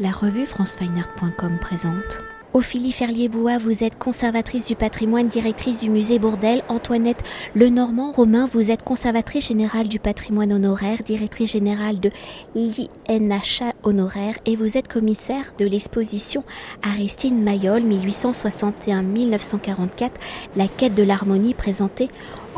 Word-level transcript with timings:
La 0.00 0.12
revue 0.12 0.46
francefineart.com 0.46 1.58
présente. 1.60 2.20
Ophélie 2.54 2.92
Ferlier-Bois, 2.92 3.58
vous 3.58 3.82
êtes 3.82 3.98
conservatrice 3.98 4.68
du 4.68 4.76
patrimoine, 4.76 5.26
directrice 5.26 5.80
du 5.80 5.90
musée 5.90 6.20
Bourdelle. 6.20 6.62
Antoinette 6.68 7.24
Lenormand 7.56 8.12
Romain, 8.12 8.48
vous 8.52 8.70
êtes 8.70 8.84
conservatrice 8.84 9.48
générale 9.48 9.88
du 9.88 9.98
patrimoine 9.98 10.52
honoraire, 10.52 11.02
directrice 11.02 11.50
générale 11.50 11.98
de 11.98 12.12
l'INHA 12.54 13.72
honoraire 13.82 14.36
et 14.46 14.54
vous 14.54 14.78
êtes 14.78 14.86
commissaire 14.86 15.52
de 15.58 15.66
l'exposition 15.66 16.44
Aristide 16.82 17.36
Mayol 17.36 17.82
1861-1944, 17.82 20.10
la 20.54 20.68
quête 20.68 20.94
de 20.94 21.02
l'harmonie 21.02 21.54
présentée 21.54 22.06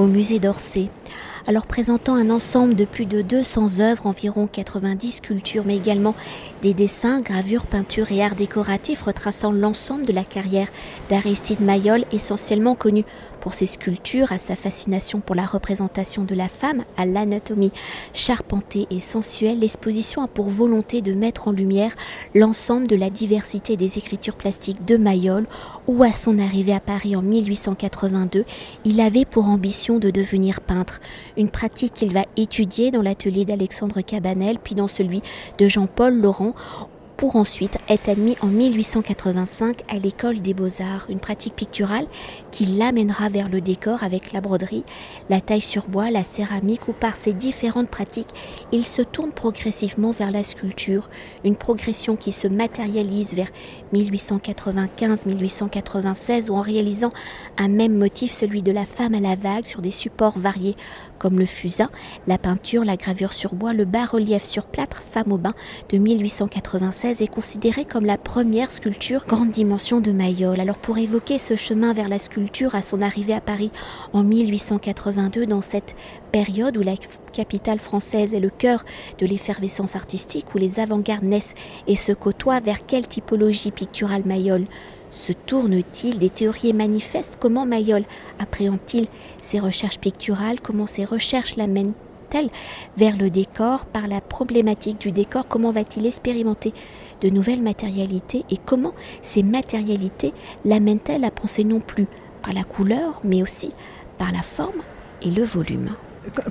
au 0.01 0.07
musée 0.07 0.39
d'Orsay 0.39 0.89
alors 1.46 1.66
présentant 1.66 2.14
un 2.14 2.30
ensemble 2.30 2.75
de 2.75 2.85
plus 2.85 3.07
de 3.07 3.23
200 3.23 3.80
œuvres, 3.80 4.07
environ 4.07 4.46
90 4.46 5.11
sculptures, 5.11 5.65
mais 5.66 5.77
également 5.77 6.15
des 6.62 6.75
dessins, 6.75 7.21
gravures, 7.21 7.66
peintures 7.66 8.12
et 8.12 8.23
arts 8.23 8.34
décoratifs 8.34 9.02
retraçant 9.02 9.51
l'ensemble 9.51 10.06
de 10.06 10.12
la 10.12 10.23
carrière 10.23 10.69
d'Aristide 11.09 11.61
Mayol, 11.61 12.05
essentiellement 12.12 12.75
connu 12.75 13.05
pour 13.41 13.55
ses 13.55 13.67
sculptures, 13.67 14.33
à 14.33 14.39
sa 14.39 14.57
fascination 14.57 15.21
pour 15.21 15.35
la 15.35 15.47
représentation 15.47 16.25
de 16.25 16.35
la 16.35 16.48
femme, 16.48 16.85
à 16.97 17.07
l'anatomie 17.07 17.73
charpentée 18.12 18.87
et 18.91 19.01
sensuelle, 19.01 19.61
l'exposition 19.61 20.23
a 20.23 20.29
pour 20.29 20.51
volonté 20.51 21.03
de 21.03 21.15
mettre 21.15 21.48
en 21.48 21.53
lumière 21.53 21.95
l'ensemble 22.34 22.87
de 22.87 22.97
la 22.97 23.11
diversité 23.11 23.77
des 23.77 23.98
écritures 23.98 24.37
plastiques 24.37 24.84
de 24.84 24.97
Mayol, 24.97 25.47
où 25.87 26.03
à 26.03 26.12
son 26.12 26.39
arrivée 26.39 26.75
à 26.75 26.81
Paris 26.81 27.17
en 27.17 27.23
1882, 27.23 28.45
il 28.84 29.01
avait 29.01 29.25
pour 29.25 29.47
ambition 29.47 29.98
de 29.98 30.11
devenir 30.11 30.61
peintre. 30.61 31.01
Une 31.37 31.51
pratique 31.51 31.95
qu'il 31.95 32.12
va 32.12 32.25
étudier 32.37 32.91
dans 32.91 33.03
l'atelier 33.03 33.45
d'Alexandre 33.45 34.01
Cabanel, 34.03 34.59
puis 34.62 34.75
dans 34.75 34.89
celui 34.89 35.23
de 35.59 35.69
Jean-Paul 35.69 36.15
Laurent, 36.15 36.55
pour 37.20 37.37
ensuite 37.37 37.79
être 37.91 38.09
admis 38.09 38.34
en 38.41 38.47
1885 38.47 39.83
à 39.95 39.98
l'école 39.98 40.41
des 40.41 40.55
beaux-arts, 40.55 41.05
une 41.11 41.20
pratique 41.20 41.55
picturale 41.55 42.06
qui 42.50 42.64
l'amènera 42.64 43.28
vers 43.28 43.50
le 43.50 43.61
décor 43.61 44.03
avec 44.03 44.33
la 44.33 44.41
broderie, 44.41 44.84
la 45.28 45.42
taille 45.42 45.61
sur 45.61 45.86
bois, 45.86 46.11
la 46.11 46.25
céramique 46.25 46.89
ou 46.89 46.95
par 46.95 47.17
ses 47.17 47.34
différentes 47.34 47.91
pratiques, 47.91 48.30
il 48.72 48.86
se 48.86 49.03
tourne 49.03 49.33
progressivement 49.33 50.12
vers 50.12 50.30
la 50.30 50.42
sculpture, 50.42 51.11
une 51.45 51.56
progression 51.56 52.17
qui 52.17 52.33
se 52.33 52.48
matérialise 52.48 53.34
vers 53.34 53.50
1895-1896 53.92 56.48
ou 56.48 56.55
en 56.55 56.62
réalisant 56.62 57.12
un 57.58 57.69
même 57.69 57.98
motif, 57.98 58.33
celui 58.33 58.62
de 58.62 58.73
la 58.73 58.86
femme 58.86 59.14
à 59.14 59.20
la 59.20 59.36
vague 59.36 59.67
sur 59.67 59.83
des 59.83 59.91
supports 59.91 60.39
variés 60.39 60.77
comme 61.19 61.39
le 61.39 61.45
fusain, 61.45 61.91
la 62.27 62.39
peinture, 62.39 62.83
la 62.83 62.97
gravure 62.97 63.34
sur 63.34 63.55
bois, 63.55 63.75
le 63.75 63.84
bas-relief 63.84 64.42
sur 64.42 64.64
plâtre 64.64 65.02
femme 65.02 65.33
au 65.33 65.36
bain 65.36 65.52
de 65.91 65.98
1896 65.98 67.09
est 67.11 67.27
considéré 67.27 67.84
comme 67.84 68.06
la 68.06 68.16
première 68.16 68.70
sculpture 68.70 69.27
grande 69.27 69.50
dimension 69.50 70.00
de 70.00 70.12
Mayol. 70.12 70.61
Alors 70.61 70.78
pour 70.78 70.97
évoquer 70.97 71.41
ce 71.41 71.56
chemin 71.56 71.92
vers 71.92 72.08
la 72.08 72.20
sculpture 72.20 72.77
à 72.77 72.83
son 72.83 73.02
arrivée 73.02 73.34
à 73.34 73.41
Paris 73.41 73.72
en 74.12 74.22
1882 74.22 75.44
dans 75.47 75.61
cette 75.61 75.97
période 76.30 76.77
où 76.77 76.83
la 76.83 76.94
capitale 77.33 77.80
française 77.80 78.33
est 78.33 78.41
le 78.41 78.48
cœur 78.48 78.84
de 79.19 79.27
l'effervescence 79.27 79.97
artistique, 79.97 80.55
où 80.55 80.58
les 80.58 80.78
avant-gardes 80.78 81.25
naissent 81.25 81.55
et 81.89 81.97
se 81.97 82.12
côtoient, 82.12 82.61
vers 82.61 82.86
quelle 82.86 83.08
typologie 83.08 83.72
picturale 83.72 84.22
Mayol 84.24 84.64
se 85.11 85.33
tourne-t-il? 85.33 86.19
Des 86.19 86.30
théories 86.30 86.72
manifestes 86.72 87.39
Comment 87.41 87.67
Mayol 87.67 88.05
appréhende-t-il 88.39 89.08
ses 89.41 89.58
recherches 89.58 89.98
picturales? 89.98 90.61
Comment 90.61 90.86
ses 90.86 91.05
recherches 91.05 91.56
vers 92.97 93.17
le 93.17 93.31
décor 93.31 93.86
Par 93.86 94.09
la 94.09 94.20
problématique 94.20 95.00
du 95.00 95.12
décor, 95.12 95.47
comment 95.48 95.70
va-t-il 95.70 96.06
expérimenter 96.06 96.73
de 97.20 97.28
nouvelles 97.28 97.62
matérialités 97.62 98.45
Et 98.50 98.56
comment 98.56 98.95
ces 99.23 99.42
matérialités 99.42 100.33
l'amènent-elles 100.64 101.25
à 101.25 101.31
penser 101.31 101.64
non 101.64 101.81
plus 101.81 102.06
par 102.42 102.53
la 102.53 102.62
couleur, 102.62 103.20
mais 103.25 103.42
aussi 103.42 103.73
par 104.19 104.33
la 104.33 104.42
forme 104.42 104.83
et 105.23 105.30
le 105.30 105.45
volume? 105.45 105.91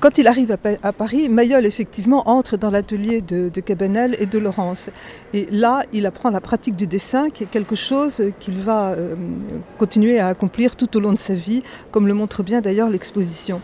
Quand 0.01 0.17
il 0.17 0.27
arrive 0.27 0.51
à, 0.81 0.93
Paris, 0.93 1.29
Mayol 1.29 1.63
effectivement 1.63 2.27
entre 2.27 2.57
dans 2.57 2.71
l'atelier 2.71 3.21
de, 3.21 3.49
Cabanel 3.59 4.15
et 4.19 4.25
de 4.25 4.39
Laurence. 4.39 4.89
Et 5.31 5.47
là, 5.51 5.83
il 5.93 6.07
apprend 6.07 6.31
la 6.31 6.41
pratique 6.41 6.75
du 6.75 6.87
dessin, 6.87 7.29
qui 7.29 7.43
est 7.43 7.47
quelque 7.47 7.75
chose 7.75 8.31
qu'il 8.39 8.59
va 8.61 8.89
euh, 8.89 9.15
continuer 9.77 10.19
à 10.19 10.27
accomplir 10.27 10.75
tout 10.75 10.97
au 10.97 10.99
long 10.99 11.13
de 11.13 11.19
sa 11.19 11.35
vie, 11.35 11.61
comme 11.91 12.07
le 12.07 12.15
montre 12.15 12.41
bien 12.41 12.61
d'ailleurs 12.61 12.89
l'exposition. 12.89 13.61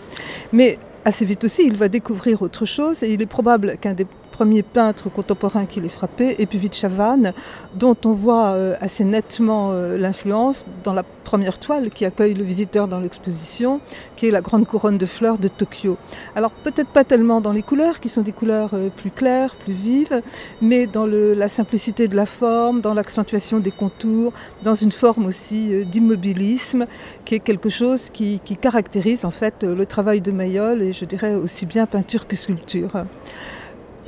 Mais 0.53 0.77
assez 1.05 1.23
vite 1.23 1.43
aussi, 1.43 1.65
il 1.65 1.75
va 1.75 1.87
découvrir 1.87 2.41
autre 2.41 2.65
chose 2.65 3.03
et 3.03 3.13
il 3.13 3.21
est 3.21 3.27
probable 3.27 3.77
qu'un 3.77 3.93
des 3.93 4.07
premier 4.35 4.63
peintre 4.63 5.09
contemporain 5.09 5.65
qui 5.65 5.79
l'ait 5.79 5.87
frappé, 5.87 6.35
et 6.39 6.45
puis 6.45 6.59
Chavannes, 6.69 7.31
dont 7.73 7.95
on 8.03 8.11
voit 8.11 8.47
euh, 8.47 8.75
assez 8.81 9.05
nettement 9.05 9.71
euh, 9.71 9.97
l'influence 9.97 10.65
dans 10.83 10.91
la 10.93 11.03
première 11.03 11.57
toile 11.57 11.89
qui 11.89 12.03
accueille 12.03 12.33
le 12.33 12.43
visiteur 12.43 12.89
dans 12.89 12.99
l'exposition, 12.99 13.79
qui 14.17 14.27
est 14.27 14.31
la 14.31 14.41
grande 14.41 14.65
couronne 14.67 14.97
de 14.97 15.05
fleurs 15.05 15.37
de 15.37 15.47
Tokyo. 15.47 15.95
Alors 16.35 16.51
peut-être 16.51 16.89
pas 16.89 17.05
tellement 17.05 17.39
dans 17.39 17.53
les 17.53 17.61
couleurs, 17.61 18.01
qui 18.01 18.09
sont 18.09 18.23
des 18.23 18.33
couleurs 18.33 18.71
euh, 18.73 18.89
plus 18.89 19.09
claires, 19.09 19.55
plus 19.55 19.73
vives, 19.73 20.21
mais 20.61 20.85
dans 20.85 21.05
la 21.05 21.47
simplicité 21.47 22.09
de 22.09 22.15
la 22.17 22.25
forme, 22.25 22.81
dans 22.81 22.93
l'accentuation 22.93 23.61
des 23.61 23.71
contours, 23.71 24.33
dans 24.63 24.75
une 24.75 24.91
forme 24.91 25.25
aussi 25.27 25.85
d'immobilisme, 25.85 26.87
qui 27.23 27.35
est 27.35 27.39
quelque 27.39 27.69
chose 27.69 28.09
qui, 28.09 28.41
qui 28.43 28.57
caractérise 28.57 29.23
en 29.23 29.31
fait 29.31 29.63
le 29.63 29.85
travail 29.85 30.19
de 30.19 30.31
Mayol, 30.31 30.81
et 30.81 30.91
je 30.91 31.05
dirais 31.05 31.35
aussi 31.35 31.65
bien 31.65 31.85
peinture 31.85 32.27
que 32.27 32.35
sculpture. 32.35 32.91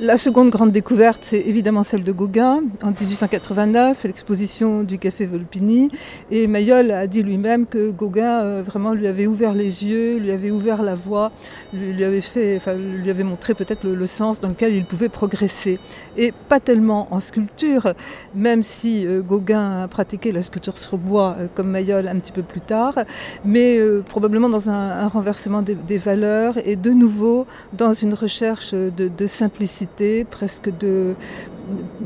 La 0.00 0.16
seconde 0.16 0.50
grande 0.50 0.70
découverte, 0.70 1.24
c'est 1.24 1.40
évidemment 1.40 1.82
celle 1.82 2.04
de 2.04 2.12
Gauguin 2.12 2.60
en 2.84 2.92
1889, 2.92 4.04
l'exposition 4.04 4.84
du 4.84 4.96
Café 4.96 5.26
Volpini. 5.26 5.90
Et 6.30 6.46
Mayol 6.46 6.92
a 6.92 7.08
dit 7.08 7.20
lui-même 7.20 7.66
que 7.66 7.90
Gauguin 7.90 8.44
euh, 8.44 8.62
vraiment 8.62 8.92
lui 8.92 9.08
avait 9.08 9.26
ouvert 9.26 9.54
les 9.54 9.84
yeux, 9.84 10.18
lui 10.18 10.30
avait 10.30 10.52
ouvert 10.52 10.84
la 10.84 10.94
voie, 10.94 11.32
lui, 11.72 12.04
avait 12.04 12.20
fait, 12.20 12.60
lui 12.76 13.10
avait 13.10 13.24
montré 13.24 13.54
peut-être 13.54 13.84
le, 13.84 14.06
sens 14.06 14.38
dans 14.38 14.50
lequel 14.50 14.72
il 14.72 14.84
pouvait 14.84 15.08
progresser. 15.08 15.80
Et 16.16 16.32
pas 16.48 16.60
tellement 16.60 17.12
en 17.12 17.18
sculpture, 17.18 17.92
même 18.36 18.62
si 18.62 19.04
euh, 19.04 19.20
Gauguin 19.20 19.82
a 19.82 19.88
pratiqué 19.88 20.30
la 20.30 20.42
sculpture 20.42 20.78
sur 20.78 20.96
bois 20.96 21.34
euh, 21.40 21.48
comme 21.52 21.70
Mayol 21.70 22.06
un 22.06 22.20
petit 22.20 22.30
peu 22.30 22.42
plus 22.42 22.60
tard, 22.60 23.00
mais 23.44 23.80
probablement 24.06 24.48
dans 24.48 24.70
un, 24.70 25.08
renversement 25.08 25.60
des, 25.60 25.98
valeurs 25.98 26.54
et 26.64 26.76
de 26.76 26.92
nouveau 26.92 27.46
dans 27.72 27.92
une 27.92 28.14
recherche 28.14 28.74
de 28.74 29.26
simplicité 29.26 29.87
presque 30.30 30.70
de 30.78 31.14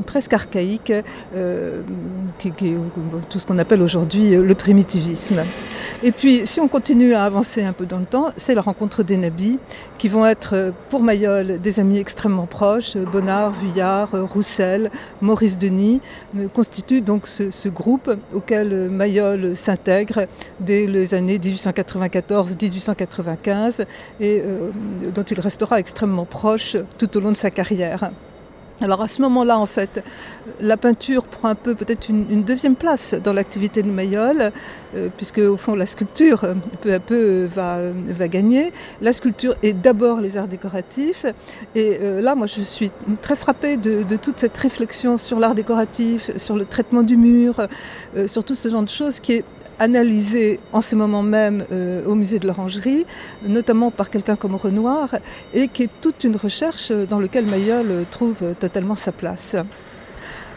presque 0.05 0.33
archaïque, 0.33 0.93
euh, 1.35 1.81
tout 3.29 3.39
ce 3.39 3.45
qu'on 3.45 3.59
appelle 3.59 3.81
aujourd'hui 3.81 4.35
le 4.35 4.55
primitivisme. 4.55 5.43
Et 6.03 6.11
puis, 6.11 6.41
si 6.45 6.59
on 6.59 6.67
continue 6.67 7.13
à 7.13 7.23
avancer 7.23 7.63
un 7.63 7.73
peu 7.73 7.85
dans 7.85 7.99
le 7.99 8.05
temps, 8.05 8.31
c'est 8.37 8.53
la 8.53 8.61
rencontre 8.61 9.03
des 9.03 9.17
nabis, 9.17 9.59
qui 9.97 10.09
vont 10.09 10.25
être 10.25 10.73
pour 10.89 11.01
Mayol 11.01 11.61
des 11.61 11.79
amis 11.79 11.99
extrêmement 11.99 12.45
proches. 12.45 12.97
Bonnard, 12.97 13.51
Vuillard, 13.51 14.09
Roussel, 14.11 14.91
Maurice 15.21 15.57
Denis 15.57 16.01
constituent 16.53 17.01
donc 17.01 17.27
ce, 17.27 17.69
groupe 17.69 18.11
auquel 18.33 18.89
Mayol 18.89 19.55
s'intègre 19.55 20.27
dès 20.59 20.85
les 20.85 21.13
années 21.13 21.37
1894-1895 21.37 23.85
et 24.19 24.41
euh, 24.45 24.71
dont 25.13 25.23
il 25.23 25.39
restera 25.39 25.79
extrêmement 25.79 26.25
proche 26.25 26.75
tout 26.97 27.15
au 27.17 27.19
long 27.19 27.31
de 27.31 27.37
sa 27.37 27.51
carrière. 27.51 28.11
Alors 28.83 29.01
à 29.01 29.07
ce 29.07 29.21
moment-là, 29.21 29.57
en 29.57 29.65
fait, 29.65 30.03
la 30.59 30.75
peinture 30.75 31.23
prend 31.23 31.47
un 31.47 31.55
peu 31.55 31.73
peut-être 31.73 32.09
une, 32.09 32.43
deuxième 32.43 32.75
place 32.75 33.13
dans 33.13 33.31
l'activité 33.31 33.81
de 33.81 33.89
Mayol, 33.89 34.51
euh, 34.93 35.07
puisque 35.15 35.37
au 35.37 35.55
fond 35.55 35.73
la 35.73 35.85
sculpture 35.85 36.43
euh, 36.43 36.55
peu 36.81 36.93
à 36.93 36.99
peu 36.99 37.47
euh, 37.57 37.93
va, 38.05 38.27
gagner. 38.27 38.73
La 38.99 39.13
sculpture 39.13 39.55
est 39.63 39.71
d'abord 39.71 40.19
les 40.19 40.35
arts 40.35 40.49
décoratifs, 40.49 41.25
et 41.75 41.97
là, 42.21 42.35
moi, 42.35 42.45
je 42.45 42.61
suis 42.61 42.91
très 43.21 43.37
frappée 43.37 43.77
de 43.77 44.17
toute 44.17 44.39
cette 44.39 44.57
réflexion 44.57 45.17
sur 45.17 45.39
l'art 45.39 45.55
décoratif, 45.55 46.35
sur 46.35 46.57
le 46.57 46.65
traitement 46.65 47.03
du 47.03 47.15
mur, 47.15 47.67
sur 48.25 48.43
tout 48.43 48.55
ce 48.55 48.67
genre 48.67 48.83
de 48.83 48.89
choses 48.89 49.19
qui 49.21 49.33
est 49.33 49.45
analysé 49.83 50.59
en 50.71 50.81
ce 50.81 50.95
moment 50.95 51.23
même 51.23 51.65
euh, 51.71 52.05
au 52.05 52.15
musée 52.15 52.39
de 52.39 52.47
l'Orangerie, 52.47 53.05
notamment 53.45 53.91
par 53.91 54.09
quelqu'un 54.09 54.37
comme 54.37 54.55
Renoir, 54.55 55.15
et 55.53 55.67
qui 55.67 55.83
est 55.83 55.89
toute 56.01 56.23
une 56.23 56.37
recherche 56.37 56.91
dans 56.91 57.19
laquelle 57.19 57.45
Mayol 57.45 58.05
trouve 58.09 58.55
totalement 58.59 58.95
sa 58.95 59.11
place. 59.11 59.55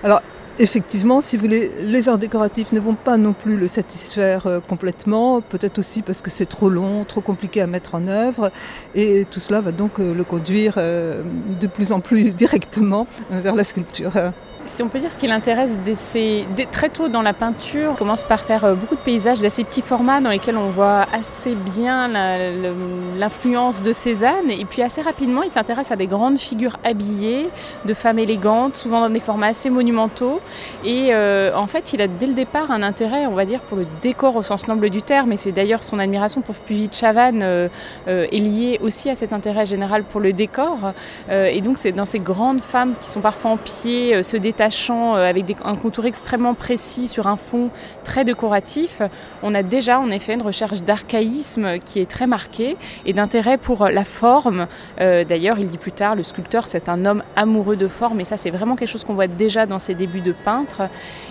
Alors, 0.03 0.23
Effectivement, 0.59 1.21
si 1.21 1.37
vous 1.37 1.43
voulez, 1.43 1.71
les 1.81 2.09
arts 2.09 2.17
décoratifs 2.17 2.73
ne 2.73 2.81
vont 2.81 2.95
pas 2.95 3.19
non 3.19 3.35
plus 3.35 3.59
le 3.59 3.69
satisfaire 3.69 4.47
euh, 4.47 4.59
complètement, 4.59 5.43
peut-être 5.43 5.79
aussi 5.79 6.01
parce 6.01 6.23
que 6.23 6.31
c'est 6.31 6.47
trop 6.47 6.71
long, 6.71 7.05
trop 7.05 7.21
compliqué 7.21 7.61
à 7.61 7.67
mettre 7.67 7.95
en 7.95 8.09
œuvre, 8.09 8.51
et 8.95 9.27
tout 9.31 9.39
cela 9.39 9.61
va 9.61 9.71
donc 9.71 10.01
euh, 10.01 10.15
le 10.15 10.25
conduire 10.25 10.77
de 10.77 11.67
plus 11.67 11.93
en 11.93 12.01
plus 12.01 12.31
directement 12.43 13.07
vers 13.31 13.55
la 13.55 13.65
sculpture. 13.65 14.13
Si 14.67 14.83
on 14.83 14.89
peut 14.89 14.99
dire 14.99 15.11
ce 15.11 15.19
qui 15.19 15.27
l'intéresse 15.27 15.79
très 16.71 16.89
tôt 16.89 17.09
dans 17.09 17.23
la 17.23 17.33
peinture, 17.33 17.93
il 17.95 17.97
commence 17.97 18.25
par 18.25 18.41
faire 18.41 18.65
euh, 18.65 18.75
beaucoup 18.75 18.97
de 18.97 19.01
paysages 19.01 19.41
d'assez 19.41 19.65
petits 19.65 19.83
formats 19.83 20.21
dans 20.21 20.31
lesquels 20.31 20.57
on 20.57 20.69
voit 20.71 21.07
assez 21.13 21.55
bien 21.55 22.09
l'influence 23.17 23.83
de 23.83 23.93
Cézanne. 23.93 24.51
Et 24.51 24.65
puis 24.65 24.83
assez 24.83 25.03
rapidement, 25.03 25.43
il 25.43 25.51
s'intéresse 25.51 25.91
à 25.93 25.97
des 25.97 26.07
grandes 26.07 26.39
figures 26.39 26.79
habillées, 26.85 27.49
de 27.85 27.95
femmes 27.95 28.19
élégantes, 28.19 28.77
souvent 28.77 29.01
dans 29.01 29.11
des 29.11 29.21
formats 29.21 29.49
assez 29.49 29.71
monumentaux. 29.71 30.41
Et 30.85 31.09
euh, 31.13 31.55
en 31.55 31.67
fait, 31.67 31.93
il 31.93 32.03
a 32.03 32.09
dès 32.09 32.27
le 32.27 32.35
départ 32.35 32.71
un 32.71 32.83
intérêt, 32.83 33.27
on 33.27 33.35
va 33.35 33.45
dire, 33.45 33.61
pour 33.61 33.77
le 33.77 33.87
décor 34.03 34.37
au 34.37 34.43
sens 34.43 34.69
noble 34.69 34.91
du 34.91 35.03
terme. 35.03 35.33
Et 35.33 35.37
c'est 35.37 35.53
d'ailleurs 35.53 35.83
son 35.83 35.99
admiration 35.99 36.41
pour 36.41 36.55
Puvis 36.55 36.89
de 36.89 36.95
Chavannes 36.95 37.43
euh, 37.43 37.69
est 38.07 38.39
liée 38.39 38.79
aussi 38.83 39.11
à 39.11 39.15
cet 39.15 39.33
intérêt 39.33 39.67
général 39.67 40.05
pour 40.05 40.21
le 40.21 40.33
décor. 40.33 40.93
et 41.31 41.61
donc, 41.61 41.79
c'est 41.79 41.93
dans 41.93 42.05
ces 42.05 42.19
grandes 42.19 42.61
femmes 42.61 42.95
qui 42.99 43.09
sont 43.09 43.21
parfois 43.21 43.53
en 43.53 43.57
pied, 43.57 44.23
se 44.23 44.37
détachent 44.37 44.56
détachant 44.57 45.17
euh, 45.17 45.29
avec 45.29 45.45
un 45.65 45.77
contour 45.77 46.07
extrêmement 46.07 46.55
précis 46.55 47.09
sur 47.09 47.27
un 47.27 47.37
fond 47.37 47.69
très 48.05 48.25
décoratif, 48.25 49.03
on 49.43 49.55
a 49.55 49.63
déjà 49.63 50.01
en 50.01 50.11
effet 50.11 50.33
une 50.33 50.43
recherche 50.43 50.83
d'archaïsme 50.83 51.79
qui 51.79 52.01
est 52.01 52.11
très 52.11 52.27
marquée 52.27 52.79
et 53.05 53.13
d'intérêt 53.13 53.59
pour 53.59 53.89
la 53.89 54.05
forme. 54.05 54.67
Euh, 55.01 55.25
d'ailleurs, 55.25 55.59
il 55.59 55.67
dit 55.67 55.77
plus 55.77 55.93
tard, 55.93 56.15
le 56.15 56.23
sculpteur 56.23 56.67
c'est 56.67 56.89
un 56.89 57.05
homme 57.05 57.23
amoureux 57.37 57.77
de 57.77 57.87
forme 57.87 58.21
et 58.21 58.25
ça 58.25 58.39
c'est 58.39 58.51
vraiment 58.51 58.77
quelque 58.77 58.89
chose 58.89 59.05
qu'on 59.05 59.13
voit 59.13 59.27
déjà 59.27 59.67
dans 59.67 59.79
ses 59.79 59.95
débuts 59.95 60.23
de 60.23 60.33
peintre. 60.33 60.89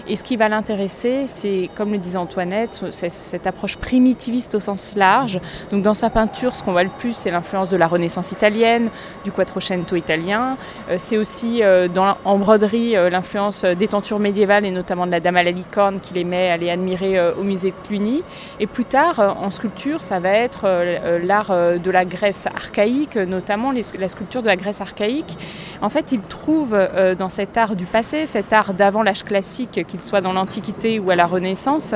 Et 0.07 0.16
ce 0.16 0.24
qui 0.24 0.36
va 0.36 0.48
l'intéresser, 0.48 1.25
c'est 1.25 1.72
comme 1.75 1.92
le 1.92 1.98
disait 1.98 2.18
Antoinette, 2.19 2.86
cette 2.92 3.48
approche 3.48 3.77
primitiviste 3.77 4.54
au 4.54 4.60
sens 4.60 4.94
large. 4.95 5.39
Donc 5.72 5.81
dans 5.81 5.95
sa 5.95 6.12
peinture, 6.12 6.56
ce 6.56 6.62
qu'on 6.62 6.74
voit 6.74 6.83
le 6.83 6.92
plus, 6.95 7.13
c'est 7.13 7.31
l'influence 7.31 7.69
de 7.69 7.77
la 7.77 7.88
Renaissance 7.88 8.31
italienne, 8.31 8.89
du 9.24 9.31
Quattrocento 9.31 9.95
italien. 9.95 10.57
Euh, 10.89 10.98
c'est 11.00 11.18
aussi 11.18 11.62
dans, 11.94 12.18
en 12.24 12.38
broderie 12.38 12.95
l'influence 13.15 13.63
des 13.63 13.88
tentures 13.88 14.19
médiévales 14.19 14.65
et 14.65 14.71
notamment 14.71 15.06
de 15.06 15.12
la 15.12 15.21
Dame 15.21 15.38
à 15.38 15.44
la 15.44 15.51
licorne 15.51 16.01
qu'il 16.01 16.17
aimait 16.17 16.50
aller 16.50 16.69
admirer 16.69 17.17
euh, 17.17 17.33
au 17.39 17.44
musée 17.44 17.71
de 17.71 17.88
Cluny. 17.88 18.23
Et 18.59 18.67
plus 18.67 18.83
tard, 18.83 19.19
euh, 19.19 19.29
en 19.29 19.50
sculpture, 19.51 20.01
ça 20.03 20.19
va 20.19 20.31
être 20.31 20.63
euh, 20.65 21.19
l'art 21.23 21.53
de 21.79 21.91
la 21.91 22.03
Grèce 22.03 22.45
archaïque, 22.45 23.15
notamment 23.15 23.71
la 23.71 24.07
sculpture 24.09 24.41
de 24.41 24.47
la 24.47 24.57
Grèce 24.57 24.81
archaïque. 24.81 25.38
En 25.81 25.89
fait, 25.89 26.12
il 26.12 26.19
trouve 26.19 26.77
dans 27.17 27.29
cet 27.29 27.57
art 27.57 27.75
du 27.75 27.85
passé, 27.85 28.25
cet 28.25 28.51
art 28.51 28.73
d'avant 28.73 29.03
l'âge 29.03 29.23
classique, 29.23 29.85
qu'il 29.88 30.01
soit 30.01 30.21
dans 30.21 30.33
l'Antiquité 30.33 31.00
ou 31.00 31.09
à 31.12 31.15
la 31.15 31.25
Renaissance, 31.25 31.94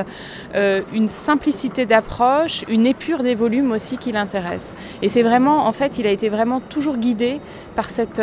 une 0.55 1.07
simplicité 1.07 1.85
d'approche, 1.85 2.63
une 2.67 2.85
épure 2.85 3.23
des 3.23 3.35
volumes 3.35 3.71
aussi 3.71 3.97
qui 3.97 4.11
l'intéresse. 4.11 4.73
Et 5.01 5.09
c'est 5.09 5.23
vraiment, 5.23 5.65
en 5.65 5.71
fait, 5.71 5.97
il 5.97 6.07
a 6.07 6.11
été 6.11 6.29
vraiment 6.29 6.59
toujours 6.59 6.97
guidé 6.97 7.39
par 7.75 7.89
cette 7.89 8.21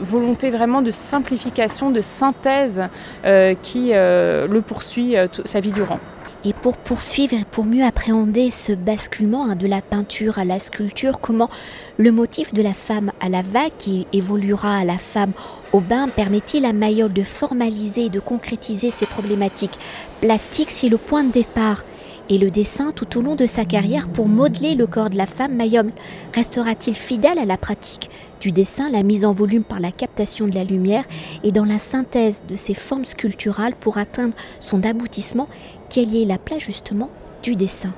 volonté 0.00 0.50
vraiment 0.50 0.82
de 0.82 0.90
simplification, 0.90 1.90
de 1.90 2.00
euh, 3.24 3.54
qui 3.62 3.90
euh, 3.92 4.46
le 4.46 4.62
poursuit 4.62 5.16
euh, 5.16 5.26
sa 5.44 5.60
vie 5.60 5.70
durant. 5.70 6.00
Et 6.44 6.52
pour 6.52 6.76
poursuivre 6.76 7.34
et 7.34 7.44
pour 7.50 7.64
mieux 7.64 7.84
appréhender 7.84 8.50
ce 8.50 8.72
basculement 8.72 9.46
hein, 9.46 9.56
de 9.56 9.66
la 9.66 9.82
peinture 9.82 10.38
à 10.38 10.44
la 10.44 10.60
sculpture, 10.60 11.20
comment 11.20 11.48
le 11.96 12.12
motif 12.12 12.54
de 12.54 12.62
la 12.62 12.72
femme 12.72 13.10
à 13.20 13.28
la 13.28 13.42
vague 13.42 13.72
qui 13.76 14.06
évoluera 14.12 14.76
à 14.76 14.84
la 14.84 14.98
femme 14.98 15.32
au 15.72 15.80
bain 15.80 16.08
permet-il 16.08 16.64
à 16.64 16.72
Mayol 16.72 17.12
de 17.12 17.22
formaliser 17.24 18.04
et 18.04 18.08
de 18.08 18.20
concrétiser 18.20 18.90
ses 18.90 19.06
problématiques 19.06 19.78
plastiques 20.20 20.70
si 20.70 20.88
le 20.88 20.96
point 20.96 21.24
de 21.24 21.32
départ 21.32 21.82
et 22.28 22.38
le 22.38 22.50
dessin 22.50 22.92
tout 22.92 23.18
au 23.18 23.22
long 23.22 23.34
de 23.34 23.46
sa 23.46 23.64
carrière 23.64 24.08
pour 24.08 24.28
modeler 24.28 24.74
le 24.74 24.86
corps 24.86 25.10
de 25.10 25.16
la 25.16 25.26
femme, 25.26 25.56
Mayol. 25.56 25.92
Restera-t-il 26.34 26.96
fidèle 26.96 27.38
à 27.38 27.44
la 27.44 27.56
pratique 27.56 28.10
du 28.40 28.52
dessin, 28.52 28.90
la 28.90 29.02
mise 29.02 29.24
en 29.24 29.32
volume 29.32 29.64
par 29.64 29.80
la 29.80 29.90
captation 29.90 30.46
de 30.46 30.54
la 30.54 30.64
lumière 30.64 31.04
et 31.42 31.52
dans 31.52 31.64
la 31.64 31.78
synthèse 31.78 32.44
de 32.46 32.56
ses 32.56 32.74
formes 32.74 33.04
sculpturales 33.04 33.74
pour 33.74 33.98
atteindre 33.98 34.34
son 34.60 34.84
aboutissement, 34.84 35.46
quelle 35.88 36.14
est 36.14 36.24
la 36.24 36.38
place 36.38 36.62
justement 36.62 37.10
du 37.42 37.56
dessin? 37.56 37.92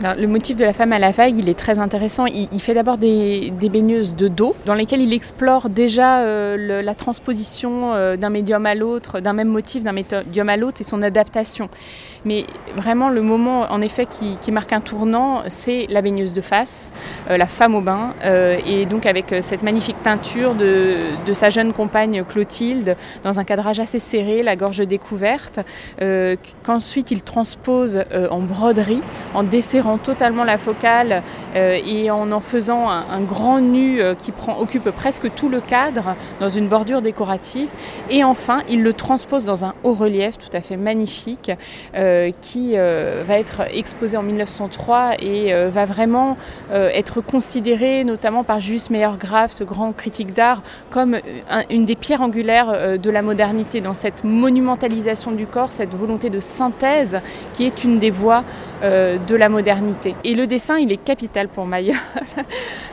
Le 0.00 0.26
motif 0.26 0.56
de 0.56 0.64
la 0.64 0.72
femme 0.72 0.92
à 0.92 0.98
la 0.98 1.10
vague, 1.10 1.36
il 1.38 1.48
est 1.48 1.58
très 1.58 1.78
intéressant. 1.78 2.26
Il, 2.26 2.60
fait 2.60 2.74
d'abord 2.74 2.98
des, 2.98 3.52
baigneuses 3.70 4.14
de 4.14 4.28
dos, 4.28 4.54
dans 4.66 4.74
lesquelles 4.74 5.00
il 5.00 5.12
explore 5.12 5.68
déjà 5.68 6.20
euh, 6.20 6.82
la 6.82 6.94
transposition 6.94 7.94
euh, 7.94 8.16
d'un 8.16 8.30
médium 8.30 8.64
à 8.66 8.74
l'autre, 8.74 9.20
d'un 9.20 9.32
même 9.32 9.48
motif 9.48 9.82
d'un 9.82 9.92
médium 9.92 10.48
à 10.48 10.56
l'autre 10.56 10.80
et 10.80 10.84
son 10.84 11.02
adaptation. 11.02 11.68
Mais 12.24 12.46
vraiment, 12.76 13.08
le 13.08 13.22
moment, 13.22 13.66
en 13.70 13.80
effet, 13.80 14.06
qui, 14.06 14.52
marque 14.52 14.72
un 14.72 14.80
tournant, 14.80 15.42
c'est 15.46 15.86
la 15.88 16.00
baigneuse 16.00 16.32
de 16.32 16.40
face, 16.40 16.92
euh, 17.30 17.36
la 17.36 17.46
femme 17.46 17.74
au 17.74 17.80
bain, 17.80 18.14
et 18.66 18.86
donc 18.86 19.06
avec 19.06 19.34
cette 19.40 19.62
magnifique 19.62 19.96
peinture 20.02 20.54
de, 20.54 20.96
de, 21.26 21.32
sa 21.32 21.50
jeune 21.50 21.72
compagne 21.72 22.24
Clotilde, 22.24 22.96
dans 23.22 23.38
un 23.38 23.44
cadrage 23.44 23.80
assez 23.80 23.98
serré, 23.98 24.42
la 24.42 24.56
gorge 24.56 24.78
découverte, 24.78 25.60
qu'ensuite 26.62 27.10
il 27.10 27.22
transpose 27.22 28.04
en 28.30 28.40
broderie, 28.40 29.02
en 29.34 29.42
desserrant 29.42 29.87
totalement 29.96 30.44
la 30.44 30.58
focale 30.58 31.22
euh, 31.56 31.78
et 31.86 32.10
en 32.10 32.30
en 32.32 32.40
faisant 32.40 32.90
un, 32.90 33.20
grand 33.22 33.60
nu 33.60 34.00
euh, 34.00 34.14
qui 34.14 34.32
prend, 34.32 34.58
occupe 34.58 34.90
presque 34.90 35.32
tout 35.34 35.48
le 35.48 35.60
cadre 35.60 36.16
dans 36.40 36.48
une 36.48 36.68
bordure 36.68 37.00
décorative. 37.00 37.68
Et 38.10 38.24
enfin, 38.24 38.62
il 38.68 38.82
le 38.82 38.92
transpose 38.92 39.46
dans 39.46 39.64
un 39.64 39.74
haut 39.84 39.94
relief 39.94 40.36
tout 40.36 40.50
à 40.52 40.60
fait 40.60 40.76
magnifique 40.76 41.50
euh, 41.94 42.30
qui 42.40 42.76
va 42.76 43.38
être 43.38 43.62
exposé 43.72 44.16
en 44.16 44.22
1903 44.22 45.12
et 45.20 45.52
va 45.70 45.84
vraiment 45.84 46.36
être 46.70 47.20
considéré 47.20 48.04
notamment 48.04 48.44
par 48.44 48.60
Julius 48.60 48.90
Meyer-Graf, 48.90 49.52
ce 49.52 49.64
grand 49.64 49.92
critique 49.92 50.32
d'art, 50.32 50.62
comme 50.90 51.18
une 51.70 51.84
des 51.84 51.94
pierres 51.94 52.22
angulaires 52.22 52.98
de 52.98 53.10
la 53.10 53.22
modernité 53.22 53.80
dans 53.80 53.94
cette 53.94 54.24
monumentalisation 54.24 55.30
du 55.30 55.46
corps, 55.46 55.70
cette 55.70 55.94
volonté 55.94 56.30
de 56.30 56.40
synthèse 56.40 57.20
qui 57.52 57.64
est 57.64 57.84
une 57.84 57.98
des 57.98 58.10
voies 58.10 58.44
de 58.82 59.34
la 59.34 59.48
modernité 59.48 59.77
et 60.24 60.34
le 60.34 60.46
dessin, 60.46 60.78
il 60.78 60.92
est 60.92 61.02
capital 61.02 61.48
pour 61.48 61.66
Mayol. 61.66 61.96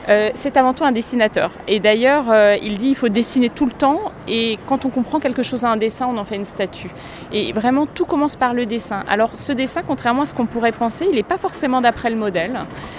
Euh, 0.08 0.30
c'est 0.34 0.56
avant 0.56 0.72
tout 0.72 0.84
un 0.84 0.92
dessinateur. 0.92 1.50
Et 1.66 1.80
d'ailleurs, 1.80 2.30
euh, 2.30 2.56
il 2.62 2.78
dit 2.78 2.90
il 2.90 2.94
faut 2.94 3.08
dessiner 3.08 3.50
tout 3.50 3.66
le 3.66 3.72
temps. 3.72 4.12
Et 4.28 4.56
quand 4.68 4.84
on 4.84 4.88
comprend 4.88 5.18
quelque 5.18 5.42
chose 5.42 5.64
à 5.64 5.70
un 5.70 5.76
dessin, 5.76 6.06
on 6.06 6.16
en 6.16 6.24
fait 6.24 6.36
une 6.36 6.44
statue. 6.44 6.90
Et 7.32 7.52
vraiment, 7.52 7.86
tout 7.86 8.04
commence 8.04 8.36
par 8.36 8.54
le 8.54 8.66
dessin. 8.66 9.02
Alors, 9.08 9.36
ce 9.36 9.52
dessin, 9.52 9.80
contrairement 9.84 10.22
à 10.22 10.24
ce 10.24 10.32
qu'on 10.32 10.46
pourrait 10.46 10.70
penser, 10.70 11.08
il 11.10 11.16
n'est 11.16 11.24
pas 11.24 11.38
forcément 11.38 11.80
d'après 11.80 12.10
le 12.10 12.14
modèle. 12.14 12.56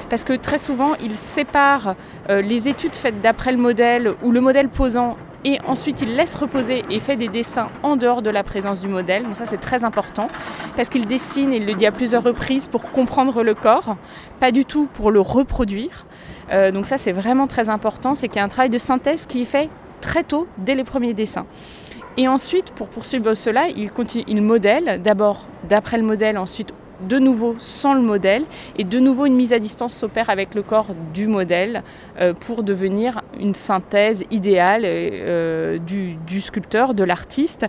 Parce 0.09 0.25
que 0.25 0.33
très 0.33 0.57
souvent, 0.57 0.95
il 0.95 1.15
sépare 1.15 1.95
euh, 2.29 2.41
les 2.41 2.67
études 2.67 2.95
faites 2.95 3.21
d'après 3.21 3.53
le 3.53 3.57
modèle 3.57 4.11
ou 4.21 4.31
le 4.31 4.41
modèle 4.41 4.67
posant 4.67 5.15
et 5.47 5.61
ensuite 5.65 6.01
il 6.01 6.13
laisse 6.17 6.35
reposer 6.35 6.83
et 6.89 6.99
fait 6.99 7.15
des 7.15 7.29
dessins 7.29 7.69
en 7.81 7.95
dehors 7.95 8.21
de 8.21 8.29
la 8.29 8.43
présence 8.43 8.81
du 8.81 8.89
modèle. 8.89 9.23
Donc 9.23 9.37
ça 9.37 9.45
c'est 9.45 9.61
très 9.61 9.85
important 9.85 10.27
parce 10.75 10.89
qu'il 10.89 11.05
dessine, 11.05 11.53
il 11.53 11.65
le 11.65 11.73
dit 11.73 11.85
à 11.85 11.93
plusieurs 11.93 12.21
reprises, 12.21 12.67
pour 12.67 12.83
comprendre 12.91 13.43
le 13.43 13.55
corps, 13.55 13.95
pas 14.41 14.51
du 14.51 14.65
tout 14.65 14.89
pour 14.93 15.09
le 15.09 15.21
reproduire. 15.21 16.05
Euh, 16.51 16.71
donc 16.71 16.85
ça 16.85 16.97
c'est 16.97 17.13
vraiment 17.13 17.47
très 17.47 17.69
important, 17.69 18.13
c'est 18.13 18.27
qu'il 18.27 18.37
y 18.37 18.39
a 18.41 18.43
un 18.43 18.49
travail 18.49 18.69
de 18.69 18.77
synthèse 18.77 19.25
qui 19.25 19.43
est 19.43 19.45
fait 19.45 19.69
très 20.01 20.23
tôt, 20.23 20.47
dès 20.57 20.75
les 20.75 20.83
premiers 20.83 21.13
dessins. 21.13 21.45
Et 22.17 22.27
ensuite, 22.27 22.71
pour 22.71 22.89
poursuivre 22.89 23.33
cela, 23.33 23.69
il, 23.69 23.91
continue, 23.91 24.25
il 24.27 24.41
modèle, 24.41 25.01
d'abord 25.01 25.45
d'après 25.69 25.97
le 25.97 26.03
modèle, 26.03 26.37
ensuite 26.37 26.73
de 27.01 27.19
nouveau 27.19 27.55
sans 27.57 27.93
le 27.93 28.01
modèle 28.01 28.45
et 28.77 28.83
de 28.83 28.99
nouveau 28.99 29.25
une 29.25 29.35
mise 29.35 29.53
à 29.53 29.59
distance 29.59 29.93
s'opère 29.93 30.29
avec 30.29 30.55
le 30.55 30.63
corps 30.63 30.93
du 31.13 31.27
modèle 31.27 31.83
euh, 32.19 32.33
pour 32.33 32.63
devenir 32.63 33.21
une 33.39 33.53
synthèse 33.53 34.23
idéale 34.31 34.81
euh, 34.85 35.77
du, 35.77 36.41
sculpteur, 36.41 36.93
de 36.93 37.03
l'artiste. 37.03 37.65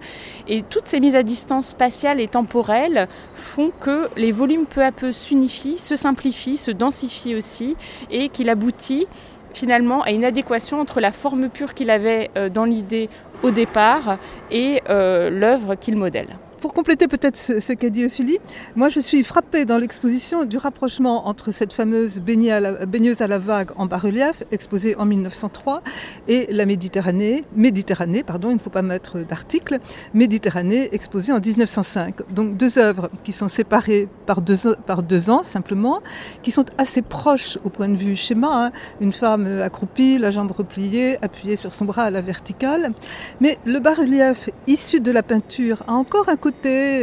Et 0.46 0.62
toutes 0.62 0.86
ces 0.86 1.00
mises 1.00 1.16
à 1.16 1.22
distance 1.22 1.68
spatiales 1.68 2.20
et 2.20 2.28
temporelles 2.28 3.08
font 3.34 3.70
que 3.80 4.08
les 4.16 4.32
volumes 4.32 4.66
peu 4.66 4.82
à 4.82 4.92
peu 4.92 5.12
s'unifient, 5.12 5.78
se 5.78 5.96
simplifient, 5.96 6.56
se 6.56 6.70
densifient 6.70 7.34
aussi 7.34 7.76
et 8.10 8.28
qu'il 8.28 8.48
aboutit 8.48 9.06
finalement 9.54 10.02
à 10.02 10.10
une 10.10 10.24
adéquation 10.24 10.80
entre 10.80 11.00
la 11.00 11.10
forme 11.10 11.48
pure 11.48 11.74
qu'il 11.74 11.90
avait 11.90 12.30
euh, 12.36 12.48
dans 12.48 12.64
l'idée 12.64 13.08
au 13.42 13.50
départ 13.50 14.18
et 14.50 14.82
l'œuvre 14.88 15.76
qu'il 15.76 15.96
modèle. 15.96 16.38
Pour 16.60 16.74
compléter 16.74 17.06
peut-être 17.06 17.36
ce, 17.36 17.72
qu'a 17.72 17.88
dit 17.88 18.04
Ophélie, 18.04 18.38
moi 18.74 18.88
je 18.88 18.98
suis 18.98 19.22
frappée 19.22 19.64
dans 19.64 19.78
l'exposition 19.78 20.44
du 20.44 20.56
rapprochement 20.56 21.28
entre 21.28 21.52
cette 21.52 21.72
fameuse 21.72 22.18
baigneuse 22.18 23.22
à 23.22 23.28
la 23.28 23.38
vague 23.38 23.70
en 23.76 23.86
bas-relief, 23.86 24.42
exposée 24.50 24.96
en 24.96 25.04
1903, 25.04 25.82
et 26.26 26.48
la 26.50 26.66
Méditerranée, 26.66 27.44
Méditerranée, 27.54 28.24
pardon, 28.24 28.50
il 28.50 28.54
ne 28.54 28.58
faut 28.58 28.70
pas 28.70 28.82
mettre 28.82 29.20
d'article, 29.20 29.78
Méditerranée 30.14 30.88
exposée 30.90 31.32
en 31.32 31.38
1905. 31.38 32.32
Donc 32.32 32.56
deux 32.56 32.78
œuvres 32.78 33.08
qui 33.22 33.30
sont 33.30 33.48
séparées 33.48 34.08
par 34.26 34.42
deux, 34.42 34.74
par 34.84 35.04
deux 35.04 35.30
ans 35.30 35.44
simplement, 35.44 36.00
qui 36.42 36.50
sont 36.50 36.66
assez 36.76 37.02
proches 37.02 37.56
au 37.62 37.70
point 37.70 37.88
de 37.88 37.96
vue 37.96 38.16
schéma. 38.16 38.66
Hein. 38.66 38.72
Une 39.00 39.12
femme 39.12 39.46
accroupie, 39.62 40.18
la 40.18 40.32
jambe 40.32 40.50
repliée, 40.50 41.18
appuyée 41.22 41.54
sur 41.54 41.72
son 41.72 41.84
bras 41.84 42.04
à 42.04 42.10
la 42.10 42.20
verticale. 42.20 42.92
Mais 43.40 43.58
le 43.64 43.78
bas-relief 43.78 44.50
issu 44.66 45.00
de 45.00 45.12
la 45.12 45.22
peinture 45.22 45.84
a 45.86 45.92
encore 45.92 46.28
un 46.28 46.36
côté 46.36 46.47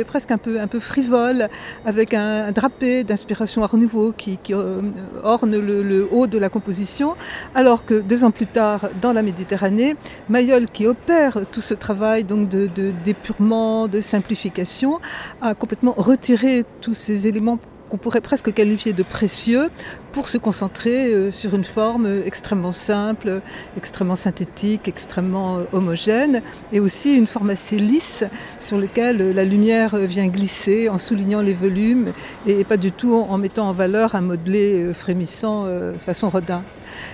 presque 0.07 0.31
un 0.31 0.37
peu, 0.37 0.59
un 0.59 0.67
peu 0.67 0.79
frivole, 0.79 1.49
avec 1.85 2.13
un, 2.13 2.51
drapé 2.51 3.03
d'inspiration 3.03 3.63
Art 3.63 3.77
Nouveau 3.77 4.11
qui, 4.11 4.39
euh, 4.51 4.81
orne 5.23 5.57
le, 5.57 6.07
haut 6.11 6.27
de 6.27 6.37
la 6.37 6.49
composition, 6.49 7.15
alors 7.53 7.85
que 7.85 8.01
deux 8.01 8.23
ans 8.25 8.31
plus 8.31 8.47
tard, 8.47 8.89
dans 9.01 9.13
la 9.13 9.21
Méditerranée, 9.21 9.95
Mayol, 10.29 10.65
qui 10.65 10.87
opère 10.87 11.39
tout 11.51 11.61
ce 11.61 11.73
travail 11.73 12.23
donc 12.23 12.49
de 12.49 12.65
d'épurement, 13.03 13.87
de 13.87 13.99
simplification, 13.99 14.99
a 15.41 15.53
complètement 15.53 15.93
retiré 15.97 16.65
tous 16.81 16.93
ces 16.93 17.27
éléments 17.27 17.59
qu'on 17.89 17.97
pourrait 17.97 18.21
presque 18.21 18.53
qualifier 18.53 18.93
de 18.93 19.03
précieux 19.03 19.69
pour 20.11 20.29
se 20.29 20.37
concentrer 20.37 21.13
euh, 21.13 21.29
sur 21.29 21.55
une 21.55 21.65
forme 21.65 22.21
extrêmement 22.23 22.71
simple, 22.71 23.41
extrêmement 23.75 24.15
synthétique, 24.15 24.87
extrêmement 24.87 25.57
euh, 25.57 25.63
homogène 25.73 26.41
et 26.71 26.79
aussi 26.79 27.15
une 27.15 27.27
forme 27.27 27.49
assez 27.49 27.77
lisse 27.77 28.23
sur 28.61 28.79
laquelle 28.79 29.31
la 29.31 29.43
lumière 29.43 29.97
vient 29.97 30.27
glisser 30.27 30.87
en 30.87 30.97
soulignant 30.97 31.41
les 31.41 31.53
volumes 31.53 32.13
et 32.47 32.63
pas 32.63 32.77
du 32.77 32.93
tout 32.93 33.13
en 33.13 33.37
mettant 33.37 33.67
en 33.67 33.73
valeur 33.73 34.15
un 34.15 34.21
modelé 34.21 34.79
euh, 34.79 34.93
frémissant 34.93 35.67
façon 35.99 36.29
Rodin. 36.29 36.63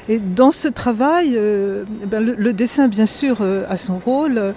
Et 0.07 0.19
dans 0.19 0.51
ce 0.51 0.67
travail, 0.67 1.31
ben, 2.07 2.19
le, 2.19 2.53
dessin, 2.53 2.87
bien 2.87 3.05
sûr, 3.05 3.41
a 3.41 3.75
son 3.75 3.97
rôle. 3.97 4.53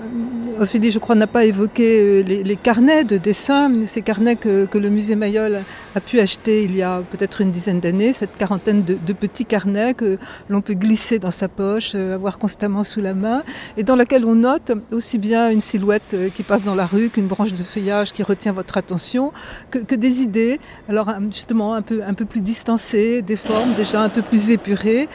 Euh, 0.00 0.62
Ophélie, 0.62 0.90
je 0.90 0.98
crois, 0.98 1.14
n'a 1.14 1.26
pas 1.26 1.44
évoqué 1.44 2.00
euh, 2.00 2.22
les, 2.22 2.56
carnets 2.56 3.04
de 3.04 3.16
dessin, 3.16 3.70
ces 3.86 4.02
carnets 4.02 4.36
que, 4.36 4.66
le 4.72 4.90
musée 4.90 5.16
Mayol 5.16 5.60
a 5.94 6.00
pu 6.00 6.20
acheter 6.20 6.64
il 6.64 6.74
y 6.76 6.82
a 6.82 7.02
peut-être 7.10 7.40
une 7.40 7.50
dizaine 7.50 7.80
d'années, 7.80 8.12
cette 8.12 8.36
quarantaine 8.36 8.84
de, 8.84 9.12
petits 9.12 9.44
carnets 9.44 9.94
que 9.94 10.18
l'on 10.48 10.60
peut 10.60 10.74
glisser 10.74 11.18
dans 11.18 11.30
sa 11.30 11.48
poche, 11.48 11.92
euh, 11.94 12.14
avoir 12.14 12.38
constamment 12.38 12.84
sous 12.84 13.00
la 13.00 13.14
main, 13.14 13.42
et 13.76 13.82
dans 13.82 13.96
laquelle 13.96 14.24
on 14.24 14.34
note 14.34 14.72
aussi 14.92 15.18
bien 15.18 15.50
une 15.50 15.60
silhouette 15.60 16.16
qui 16.34 16.42
passe 16.42 16.62
dans 16.62 16.74
la 16.74 16.86
rue 16.86 17.10
qu'une 17.10 17.26
branche 17.26 17.52
de 17.52 17.62
feuillage 17.62 18.12
qui 18.12 18.22
retient 18.22 18.52
votre 18.52 18.76
attention, 18.76 19.32
que, 19.70 19.94
des 19.94 20.20
idées, 20.20 20.60
alors 20.88 21.12
justement 21.30 21.74
un 21.74 21.82
peu, 21.82 22.02
un 22.04 22.14
peu 22.14 22.24
plus 22.24 22.40
distancées, 22.40 23.22
des 23.22 23.36
formes 23.36 23.74
déjà 23.74 24.00
un 24.00 24.08
peu 24.08 24.22
plus 24.22 24.50
épurées. 24.50 25.08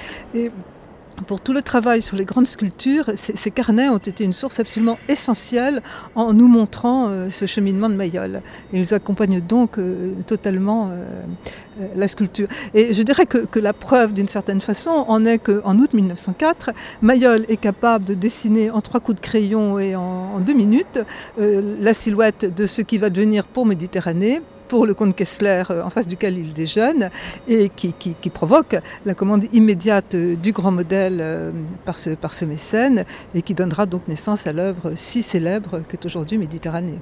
Pour 1.28 1.42
tout 1.42 1.54
le 1.54 1.62
travail 1.62 2.02
sur 2.02 2.18
les 2.18 2.26
grandes 2.26 2.48
sculptures, 2.48 3.12
ces, 3.16 3.52
carnets 3.52 3.90
ont 3.90 3.98
été 3.98 4.24
une 4.24 4.34
source 4.34 4.60
absolument 4.60 4.98
essentielle 5.08 5.82
en 6.16 6.34
nous 6.34 6.48
montrant 6.48 7.08
euh, 7.08 7.30
ce 7.30 7.46
cheminement 7.46 7.90
de 7.90 7.96
Mayol. 7.96 8.42
Ils 8.72 8.94
accompagnent 8.94 9.42
donc 9.42 9.78
euh, 9.78 10.16
totalement 10.26 10.90
euh, 10.92 11.88
la 11.96 12.08
sculpture. 12.08 12.48
Et 12.74 12.94
je 12.94 13.04
dirais 13.04 13.26
que, 13.26 13.60
la 13.60 13.74
preuve, 13.74 14.14
d'une 14.14 14.28
certaine 14.28 14.62
façon, 14.62 15.06
en 15.08 15.26
est 15.26 15.40
qu'en 15.40 15.78
août 15.78 15.94
1904, 15.94 16.72
Mayol 17.02 17.46
est 17.48 17.58
capable 17.58 18.06
de 18.06 18.14
dessiner 18.14 18.72
en 18.72 18.82
trois 18.82 19.00
coups 19.00 19.20
de 19.20 19.26
crayon 19.26 19.80
et 19.80 19.96
en, 19.96 20.02
en 20.36 20.40
deux 20.40 20.54
minutes 20.54 21.00
la 21.38 21.94
silhouette 21.94 22.46
de 22.46 22.66
ce 22.66 22.82
qui 22.82 22.98
va 22.98 23.10
devenir 23.10 23.48
pour 23.48 23.66
Méditerranée, 23.66 24.42
pour 24.74 24.88
le 24.88 24.96
comte 24.96 25.16
Kessler 25.16 25.62
euh, 25.70 25.84
en 25.84 25.92
face 25.92 26.08
duquel 26.08 26.36
il 26.36 26.52
déjeune 26.52 27.12
et 27.48 27.70
qui, 27.70 27.94
provoque 28.32 28.76
la 29.06 29.14
commande 29.14 29.46
immédiate 29.54 30.16
euh, 30.16 30.36
du 30.36 30.52
grand 30.52 30.72
modèle 30.72 31.20
euh, 31.22 31.52
par 31.86 31.96
ce, 31.96 32.10
par 32.10 32.34
ce 32.34 32.44
mécène 32.44 33.06
et 33.36 33.44
qui 33.44 33.54
donnera 33.54 33.86
donc 33.86 34.08
naissance 34.08 34.48
à 34.48 34.52
l'œuvre 34.52 34.94
si 34.96 35.22
célèbre 35.22 35.84
qu'est 35.88 36.04
aujourd'hui 36.08 36.40
Méditerranée. 36.40 36.98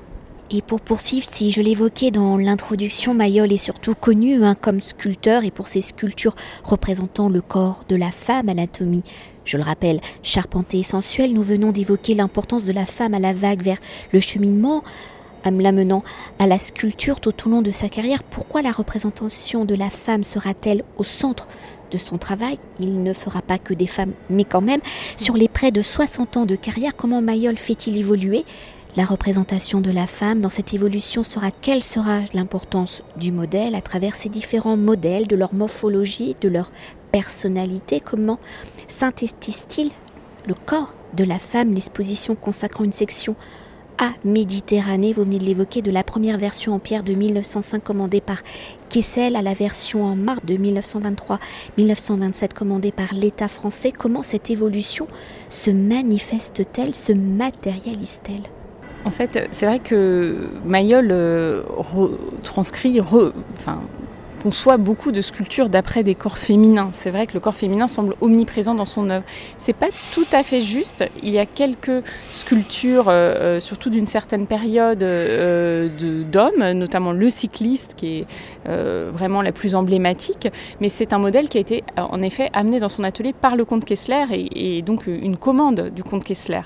Et 0.53 0.61
pour 0.61 0.81
poursuivre, 0.81 1.25
si 1.31 1.53
je 1.53 1.61
l'évoquais 1.61 2.11
dans 2.11 2.35
l'introduction, 2.37 3.13
Mayol 3.13 3.53
est 3.53 3.55
surtout 3.55 3.95
connu 3.95 4.43
hein, 4.43 4.53
comme 4.59 4.81
sculpteur 4.81 5.45
et 5.45 5.51
pour 5.51 5.69
ses 5.69 5.79
sculptures 5.79 6.35
représentant 6.65 7.29
le 7.29 7.39
corps 7.39 7.85
de 7.87 7.95
la 7.95 8.11
femme, 8.11 8.49
anatomie 8.49 9.05
je 9.45 9.57
le 9.57 9.63
rappelle, 9.63 10.01
charpentée 10.21 10.79
et 10.79 10.83
sensuelle, 10.83 11.33
nous 11.33 11.41
venons 11.41 11.71
d'évoquer 11.71 12.15
l'importance 12.15 12.65
de 12.65 12.73
la 12.73 12.85
femme 12.85 13.13
à 13.13 13.19
la 13.19 13.33
vague 13.33 13.63
vers 13.63 13.79
le 14.13 14.19
cheminement 14.19 14.83
l'amenant 15.45 16.03
à 16.39 16.47
la 16.47 16.57
sculpture 16.57 17.19
tout 17.19 17.47
au 17.47 17.49
long 17.51 17.61
de 17.61 17.71
sa 17.71 17.89
carrière, 17.89 18.23
pourquoi 18.23 18.61
la 18.61 18.71
représentation 18.71 19.65
de 19.65 19.75
la 19.75 19.89
femme 19.89 20.23
sera-t-elle 20.23 20.83
au 20.97 21.03
centre 21.03 21.47
de 21.91 21.97
son 21.97 22.17
travail? 22.17 22.57
Il 22.79 23.03
ne 23.03 23.13
fera 23.13 23.41
pas 23.41 23.57
que 23.57 23.73
des 23.73 23.87
femmes, 23.87 24.13
mais 24.29 24.43
quand 24.43 24.61
même, 24.61 24.81
sur 25.17 25.35
les 25.35 25.47
près 25.47 25.71
de 25.71 25.81
60 25.81 26.37
ans 26.37 26.45
de 26.45 26.55
carrière, 26.55 26.95
comment 26.95 27.21
Mayol 27.21 27.57
fait-il 27.57 27.97
évoluer? 27.97 28.45
La 28.97 29.05
représentation 29.05 29.79
de 29.79 29.89
la 29.89 30.05
femme 30.05 30.41
dans 30.41 30.49
cette 30.49 30.73
évolution 30.73 31.23
sera 31.23 31.49
quelle 31.49 31.83
sera 31.83 32.19
l'importance 32.33 33.03
du 33.15 33.31
modèle 33.31 33.73
à 33.73 33.81
travers 33.81 34.15
ces 34.15 34.27
différents 34.27 34.75
modèles, 34.75 35.27
de 35.27 35.37
leur 35.37 35.53
morphologie, 35.53 36.35
de 36.41 36.49
leur 36.49 36.71
personnalité, 37.11 38.01
comment 38.01 38.39
synthétise-t-il 38.87 39.91
le 40.47 40.55
corps 40.65 40.95
de 41.13 41.23
la 41.23 41.39
femme, 41.39 41.73
l'exposition 41.73 42.35
consacrant 42.35 42.83
une 42.83 42.91
section 42.91 43.35
à 43.97 44.11
Méditerranée. 44.23 45.13
Vous 45.13 45.23
venez 45.23 45.39
de 45.39 45.45
l'évoquer, 45.45 45.81
de 45.81 45.91
la 45.91 46.03
première 46.03 46.37
version 46.37 46.73
en 46.73 46.79
pierre 46.79 47.03
de 47.03 47.13
1905 47.13 47.83
commandée 47.83 48.21
par 48.21 48.41
Kessel 48.89 49.35
à 49.35 49.41
la 49.41 49.53
version 49.53 50.05
en 50.05 50.15
marbre 50.15 50.45
de 50.45 50.55
1923-1927 51.77 52.53
commandée 52.53 52.91
par 52.91 53.13
l'État 53.13 53.47
français. 53.47 53.91
Comment 53.91 54.21
cette 54.21 54.49
évolution 54.49 55.07
se 55.49 55.71
manifeste-t-elle, 55.71 56.95
se 56.95 57.13
matérialise-t-elle? 57.13 58.43
En 59.03 59.11
fait, 59.11 59.47
c'est 59.51 59.65
vrai 59.65 59.79
que 59.79 60.49
Mayol 60.63 61.09
euh, 61.11 61.63
transcrit, 62.43 63.01
enfin, 63.01 63.81
conçoit 64.41 64.77
beaucoup 64.77 65.11
de 65.11 65.21
sculptures 65.21 65.69
d'après 65.69 66.03
des 66.03 66.15
corps 66.15 66.37
féminins. 66.37 66.89
C'est 66.93 67.11
vrai 67.11 67.27
que 67.27 67.33
le 67.33 67.39
corps 67.39 67.55
féminin 67.55 67.87
semble 67.87 68.15
omniprésent 68.21 68.73
dans 68.73 68.85
son 68.85 69.09
œuvre. 69.09 69.23
C'est 69.57 69.73
pas 69.73 69.89
tout 70.13 70.25
à 70.31 70.43
fait 70.43 70.61
juste. 70.61 71.03
Il 71.21 71.29
y 71.29 71.39
a 71.39 71.45
quelques 71.45 72.03
sculptures, 72.31 73.09
euh, 73.09 73.57
euh, 73.57 73.59
surtout 73.59 73.89
d'une 73.89 74.05
certaine 74.05 74.47
période, 74.47 75.03
euh, 75.03 75.89
d'hommes, 76.31 76.71
notamment 76.71 77.11
le 77.11 77.29
cycliste, 77.29 77.93
qui 77.95 78.19
est 78.19 78.25
vraiment 78.65 79.41
la 79.41 79.51
plus 79.51 79.75
emblématique. 79.75 80.47
Mais 80.79 80.89
c'est 80.89 81.13
un 81.13 81.17
modèle 81.17 81.49
qui 81.49 81.57
a 81.57 81.61
été 81.61 81.83
en 81.97 82.21
effet 82.21 82.49
amené 82.53 82.79
dans 82.79 82.89
son 82.89 83.03
atelier 83.03 83.33
par 83.33 83.55
le 83.55 83.65
comte 83.65 83.85
Kessler 83.85 84.25
et, 84.31 84.81
donc 84.81 85.07
une 85.07 85.37
commande 85.37 85.91
du 85.95 86.03
comte 86.03 86.23
Kessler. 86.23 86.61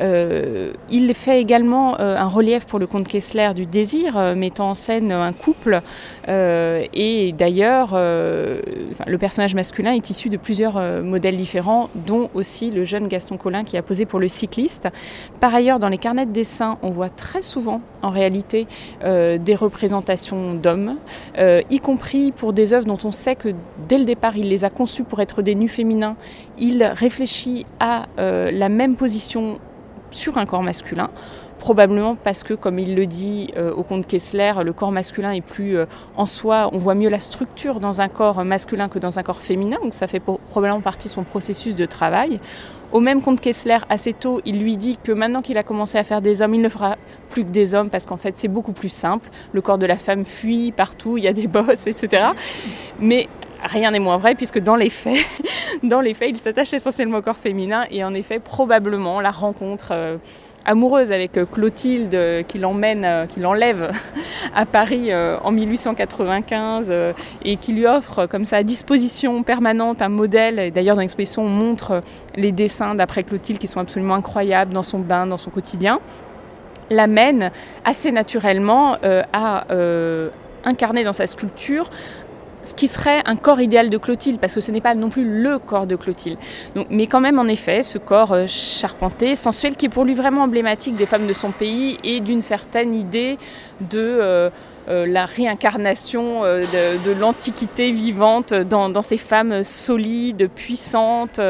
il 0.00 1.14
fait 1.14 1.40
également 1.40 1.98
un 1.98 2.26
relief 2.26 2.66
pour 2.66 2.78
le 2.78 2.86
comte 2.86 3.08
Kessler 3.08 3.52
du 3.54 3.66
désir, 3.66 4.34
mettant 4.36 4.70
en 4.70 4.74
scène 4.74 5.12
un 5.12 5.32
couple 5.32 5.80
et 6.26 7.17
et 7.18 7.32
d'ailleurs, 7.32 7.90
euh, 7.94 8.60
le 9.06 9.18
personnage 9.18 9.54
masculin 9.54 9.92
est 9.92 10.10
issu 10.10 10.28
de 10.28 10.36
plusieurs 10.36 10.76
euh, 10.76 11.02
modèles 11.02 11.36
différents, 11.36 11.90
dont 12.06 12.30
aussi 12.34 12.70
le 12.70 12.84
jeune 12.84 13.08
Gaston 13.08 13.36
Collin 13.36 13.64
qui 13.64 13.76
a 13.76 13.82
posé 13.82 14.06
pour 14.06 14.20
le 14.20 14.28
cycliste. 14.28 14.88
Par 15.40 15.54
ailleurs, 15.54 15.78
dans 15.78 15.88
les 15.88 15.98
carnets 15.98 16.26
de 16.26 16.32
dessin, 16.32 16.78
on 16.82 16.90
voit 16.90 17.08
très 17.08 17.42
souvent, 17.42 17.80
en 18.02 18.10
réalité, 18.10 18.66
euh, 19.04 19.36
des 19.38 19.54
représentations 19.54 20.54
d'hommes, 20.54 20.96
y 21.70 21.80
compris 21.80 22.32
pour 22.32 22.52
des 22.52 22.72
œuvres 22.72 22.86
dont 22.86 22.98
on 23.04 23.12
sait 23.12 23.34
que 23.34 23.48
dès 23.88 23.98
le 23.98 24.04
départ, 24.04 24.36
il 24.36 24.48
les 24.48 24.64
a 24.64 24.70
conçues 24.70 25.04
pour 25.04 25.20
être 25.20 25.42
des 25.42 25.54
nus 25.54 25.68
féminins. 25.68 26.16
Il 26.58 26.82
réfléchit 26.84 27.66
à 27.80 28.06
la 28.16 28.68
même 28.68 28.96
position 28.96 29.58
sur 30.10 30.38
un 30.38 30.46
corps 30.46 30.62
masculin 30.62 31.10
probablement 31.58 32.16
parce 32.16 32.42
que, 32.42 32.54
comme 32.54 32.78
il 32.78 32.94
le 32.94 33.06
dit 33.06 33.50
euh, 33.56 33.72
au 33.72 33.82
comte 33.82 34.06
Kessler, 34.06 34.52
le 34.64 34.72
corps 34.72 34.92
masculin 34.92 35.32
est 35.32 35.40
plus 35.40 35.76
euh, 35.76 35.86
en 36.16 36.26
soi, 36.26 36.70
on 36.72 36.78
voit 36.78 36.94
mieux 36.94 37.08
la 37.08 37.20
structure 37.20 37.80
dans 37.80 38.00
un 38.00 38.08
corps 38.08 38.44
masculin 38.44 38.88
que 38.88 38.98
dans 38.98 39.18
un 39.18 39.22
corps 39.22 39.40
féminin, 39.40 39.78
donc 39.82 39.94
ça 39.94 40.06
fait 40.06 40.20
probablement 40.20 40.80
partie 40.80 41.08
de 41.08 41.12
son 41.12 41.24
processus 41.24 41.76
de 41.76 41.86
travail. 41.86 42.40
Au 42.90 43.00
même 43.00 43.20
comte 43.20 43.40
Kessler, 43.40 43.78
assez 43.90 44.14
tôt, 44.14 44.40
il 44.46 44.62
lui 44.62 44.78
dit 44.78 44.96
que 45.02 45.12
maintenant 45.12 45.42
qu'il 45.42 45.58
a 45.58 45.62
commencé 45.62 45.98
à 45.98 46.04
faire 46.04 46.22
des 46.22 46.40
hommes, 46.40 46.54
il 46.54 46.62
ne 46.62 46.70
fera 46.70 46.96
plus 47.28 47.44
que 47.44 47.50
des 47.50 47.74
hommes 47.74 47.90
parce 47.90 48.06
qu'en 48.06 48.16
fait 48.16 48.38
c'est 48.38 48.48
beaucoup 48.48 48.72
plus 48.72 48.88
simple. 48.88 49.28
Le 49.52 49.60
corps 49.60 49.78
de 49.78 49.84
la 49.84 49.98
femme 49.98 50.24
fuit 50.24 50.72
partout, 50.72 51.18
il 51.18 51.24
y 51.24 51.28
a 51.28 51.34
des 51.34 51.48
bosses, 51.48 51.86
etc. 51.86 52.28
Mais 52.98 53.28
rien 53.62 53.90
n'est 53.90 53.98
moins 53.98 54.16
vrai 54.16 54.34
puisque 54.34 54.58
dans 54.58 54.76
les 54.76 54.88
faits, 54.90 55.18
dans 55.82 56.00
les 56.00 56.14
faits, 56.14 56.30
il 56.30 56.38
s'attache 56.38 56.72
essentiellement 56.72 57.18
au 57.18 57.22
corps 57.22 57.36
féminin 57.36 57.84
et 57.90 58.04
en 58.04 58.14
effet 58.14 58.38
probablement 58.38 59.20
la 59.20 59.32
rencontre 59.32 59.88
euh, 59.92 60.16
amoureuse 60.64 61.12
avec 61.12 61.36
euh, 61.36 61.46
Clotilde 61.46 62.14
euh, 62.14 62.42
qui 62.42 62.58
l'emmène, 62.58 63.04
euh, 63.04 63.26
qui 63.26 63.40
l'enlève 63.40 63.90
à 64.54 64.66
Paris 64.66 65.14
en 65.14 65.50
1895 65.50 66.92
et 67.44 67.56
qui 67.56 67.72
lui 67.72 67.86
offre 67.86 68.26
comme 68.26 68.44
ça 68.44 68.56
à 68.56 68.62
disposition 68.62 69.42
permanente 69.42 70.02
un 70.02 70.08
modèle. 70.08 70.72
D'ailleurs 70.72 70.96
dans 70.96 71.02
l'exposition 71.02 71.42
on 71.42 71.48
montre 71.48 72.00
les 72.34 72.50
dessins 72.50 72.94
d'après 72.94 73.22
Clotilde 73.22 73.58
qui 73.58 73.68
sont 73.68 73.80
absolument 73.80 74.14
incroyables 74.14 74.72
dans 74.72 74.82
son 74.82 74.98
bain, 74.98 75.26
dans 75.26 75.38
son 75.38 75.50
quotidien 75.50 76.00
l'amène 76.90 77.50
assez 77.84 78.10
naturellement 78.10 78.96
à 79.32 79.66
incarner 80.64 81.04
dans 81.04 81.12
sa 81.12 81.26
sculpture 81.26 81.90
ce 82.68 82.74
qui 82.74 82.86
serait 82.86 83.22
un 83.24 83.36
corps 83.36 83.60
idéal 83.60 83.88
de 83.88 83.96
Clotilde, 83.96 84.38
parce 84.38 84.54
que 84.54 84.60
ce 84.60 84.70
n'est 84.70 84.82
pas 84.82 84.94
non 84.94 85.08
plus 85.08 85.24
le 85.24 85.58
corps 85.58 85.86
de 85.86 85.96
Clotilde. 85.96 86.38
Mais 86.90 87.06
quand 87.06 87.20
même, 87.20 87.38
en 87.38 87.46
effet, 87.46 87.82
ce 87.82 87.96
corps 87.96 88.32
euh, 88.32 88.44
charpenté, 88.46 89.34
sensuel, 89.34 89.74
qui 89.74 89.86
est 89.86 89.88
pour 89.88 90.04
lui 90.04 90.14
vraiment 90.14 90.42
emblématique 90.42 90.96
des 90.96 91.06
femmes 91.06 91.26
de 91.26 91.32
son 91.32 91.50
pays 91.50 91.96
et 92.04 92.20
d'une 92.20 92.42
certaine 92.42 92.94
idée 92.94 93.38
de... 93.80 93.98
Euh, 93.98 94.50
la 94.88 95.26
réincarnation 95.26 96.42
de, 96.42 97.20
l'antiquité 97.20 97.92
vivante 97.92 98.54
dans, 98.54 99.02
ces 99.02 99.18
femmes 99.18 99.62
solides, 99.62 100.48
puissantes. 100.54 101.40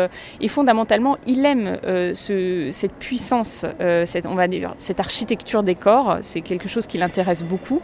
et 0.40 0.48
fondamentalement, 0.48 1.16
il 1.26 1.44
aime 1.46 1.78
cette 2.14 2.94
puissance, 2.94 3.64
cette, 4.04 4.26
on 4.26 4.34
va 4.34 4.48
dire, 4.48 4.74
cette 4.78 5.00
architecture 5.00 5.62
des 5.62 5.74
corps. 5.74 6.18
C'est 6.20 6.40
quelque 6.40 6.68
chose 6.68 6.86
qui 6.86 6.98
l'intéresse 6.98 7.42
beaucoup. 7.44 7.80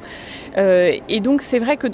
et 0.57 1.21
donc, 1.21 1.43
c'est 1.43 1.59
vrai 1.59 1.77
que 1.77 1.87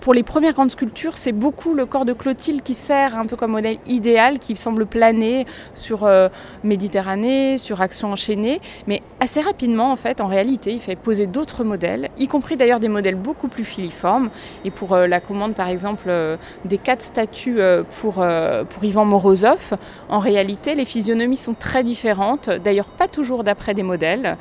pour 0.00 0.14
les 0.14 0.22
premières 0.22 0.54
grandes 0.54 0.70
sculptures, 0.70 1.16
c'est 1.16 1.32
beaucoup 1.32 1.74
le 1.74 1.86
corps 1.86 2.04
de 2.04 2.12
Clotilde 2.12 2.62
qui 2.62 2.74
sert 2.74 3.16
un 3.16 3.26
peu 3.26 3.36
comme 3.36 3.52
modèle 3.52 3.78
idéal, 3.86 4.38
qui 4.38 4.56
semble 4.56 4.86
planer 4.86 5.46
sur 5.74 6.08
Méditerranée, 6.64 7.58
sur 7.58 7.80
Action 7.80 8.12
enchaînée. 8.12 8.60
Mais 8.86 9.02
assez 9.20 9.40
rapidement, 9.40 9.92
en 9.92 9.96
fait, 9.96 10.20
en 10.20 10.26
réalité, 10.26 10.72
il 10.72 10.80
fait 10.80 10.96
poser 10.96 11.26
d'autres 11.26 11.64
modèles, 11.64 12.10
y 12.18 12.28
compris 12.28 12.56
d'ailleurs 12.56 12.80
des 12.80 12.88
modèles 12.88 13.01
beaucoup 13.10 13.48
plus 13.48 13.64
filiformes. 13.64 14.30
Et 14.64 14.70
pour 14.70 14.92
euh, 14.92 15.06
la 15.06 15.20
commande, 15.20 15.54
par 15.54 15.68
exemple, 15.68 16.04
euh, 16.08 16.36
des 16.64 16.78
quatre 16.78 17.02
statues 17.02 17.60
euh, 17.60 17.82
pour, 17.82 18.24
pour 18.68 18.84
Ivan 18.84 19.04
Morozov, 19.04 19.74
en 20.08 20.18
réalité, 20.18 20.74
les 20.74 20.84
physionomies 20.84 21.36
sont 21.36 21.54
très 21.54 21.82
différentes. 21.82 22.50
D'ailleurs, 22.50 22.90
pas 22.90 23.08
toujours 23.08 23.44
d'après 23.44 23.74
des 23.74 23.82
modèles. 23.82 24.36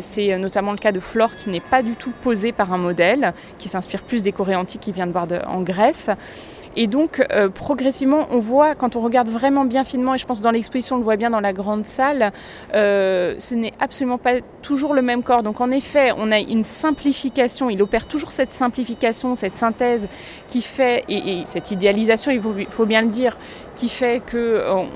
C'est 0.00 0.38
notamment 0.38 0.72
le 0.72 0.78
cas 0.78 0.92
de 0.92 1.00
Flore 1.00 1.36
qui 1.36 1.50
n'est 1.50 1.60
pas 1.60 1.82
du 1.82 1.96
tout 1.96 2.12
posée 2.22 2.52
par 2.52 2.72
un 2.72 2.78
modèle, 2.78 3.32
qui 3.58 3.68
s'inspire 3.68 4.02
plus 4.02 4.22
des 4.22 4.32
Coréens 4.32 4.60
antiques 4.60 4.80
qui 4.80 4.92
vient 4.92 5.06
de 5.06 5.12
voir 5.12 5.26
en 5.48 5.62
Grèce. 5.62 6.10
Et 6.76 6.86
donc, 6.86 7.24
euh, 7.32 7.48
progressivement, 7.48 8.26
on 8.30 8.40
voit, 8.40 8.74
quand 8.74 8.96
on 8.96 9.00
regarde 9.00 9.30
vraiment 9.30 9.64
bien 9.64 9.82
finement, 9.82 10.14
et 10.14 10.18
je 10.18 10.26
pense 10.26 10.42
dans 10.42 10.50
l'exposition, 10.50 10.96
on 10.96 10.98
le 10.98 11.04
voit 11.04 11.16
bien 11.16 11.30
dans 11.30 11.40
la 11.40 11.54
grande 11.54 11.84
salle, 11.84 12.32
euh, 12.74 13.34
ce 13.38 13.54
n'est 13.54 13.72
absolument 13.80 14.18
pas 14.18 14.40
toujours 14.60 14.92
le 14.92 15.00
même 15.00 15.22
corps. 15.22 15.42
Donc, 15.42 15.62
en 15.62 15.70
effet, 15.70 16.12
on 16.18 16.30
a 16.30 16.38
une 16.38 16.64
simplification, 16.64 17.70
il 17.70 17.80
opère 17.80 18.06
toujours 18.06 18.30
cette 18.30 18.52
simplification, 18.52 19.34
cette 19.34 19.56
synthèse 19.56 20.06
qui 20.48 20.60
fait, 20.60 21.04
et, 21.08 21.42
cette 21.46 21.70
idéalisation, 21.70 22.30
il 22.30 22.42
faut, 22.68 22.84
bien 22.84 23.00
le 23.00 23.08
dire, 23.08 23.38
qui 23.74 23.88
fait 23.88 24.22
qu'on 24.30 24.86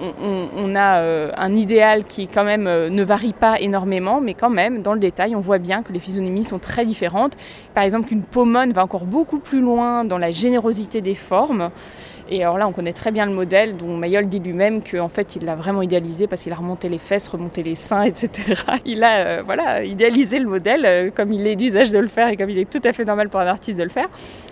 on, 0.55 0.75
a 0.75 0.99
euh, 0.99 1.31
un 1.37 1.55
idéal 1.55 2.05
qui, 2.05 2.27
quand 2.27 2.45
même, 2.45 2.65
ne 2.65 3.03
varie 3.03 3.33
pas 3.33 3.59
énormément, 3.59 4.21
mais 4.21 4.35
quand 4.35 4.51
même, 4.51 4.83
dans 4.83 4.93
le 4.93 5.01
détail, 5.01 5.35
on 5.35 5.41
voit 5.41 5.59
bien 5.59 5.83
que 5.83 5.95
les 5.95 5.99
physionomies 5.99 6.45
sont 6.45 6.59
très 6.59 6.85
différentes. 6.85 7.39
Par 7.73 7.85
exemple, 7.85 8.09
qu'une 8.09 8.23
pomone 8.23 8.73
va 8.73 8.85
encore 8.85 9.07
beaucoup 9.07 9.39
plus 9.39 9.61
loin 9.61 10.05
dans 10.05 10.19
la 10.19 10.31
générosité 10.31 11.01
des 11.01 11.15
formes. 11.15 11.70
Et 12.33 12.45
alors 12.45 12.59
là, 12.59 12.69
on 12.69 12.73
connaît 12.73 12.93
très 12.93 13.11
bien 13.11 13.27
le 13.27 13.33
modèle 13.33 13.77
dont 13.77 13.97
Mayol 13.97 14.29
dit 14.29 14.39
lui-même 14.39 14.83
qu'en 14.83 15.09
fait, 15.09 15.35
il 15.35 15.45
l'a 15.45 15.57
vraiment 15.57 15.83
idéalisé 15.83 16.29
parce 16.29 16.43
qu'il 16.43 16.53
a 16.53 16.57
remonté 16.57 16.89
les 16.89 16.99
fesses, 16.99 17.27
remonté 17.27 17.65
les 17.65 17.75
seins, 17.75 18.05
etc. 18.05 18.63
Il 18.85 19.03
a 19.03 19.17
euh, 19.19 19.43
voilà, 19.45 19.83
idéalisé 19.83 20.39
le 20.39 20.47
modèle 20.47 20.87
euh, 20.87 21.11
comme 21.11 21.33
il 21.33 21.47
est 21.47 21.57
d'usage 21.57 21.91
de 21.91 21.99
le 21.99 22.07
faire 22.07 22.29
et 22.29 22.37
comme 22.37 22.49
il 22.49 22.59
est 22.59 22.71
tout 22.71 22.81
à 22.85 22.93
fait 22.93 23.05
normal 23.05 23.29
pour 23.29 23.41
un 23.41 23.47
artiste 23.47 23.79
de 23.79 23.83
le 23.83 23.91
faire. 23.91 24.09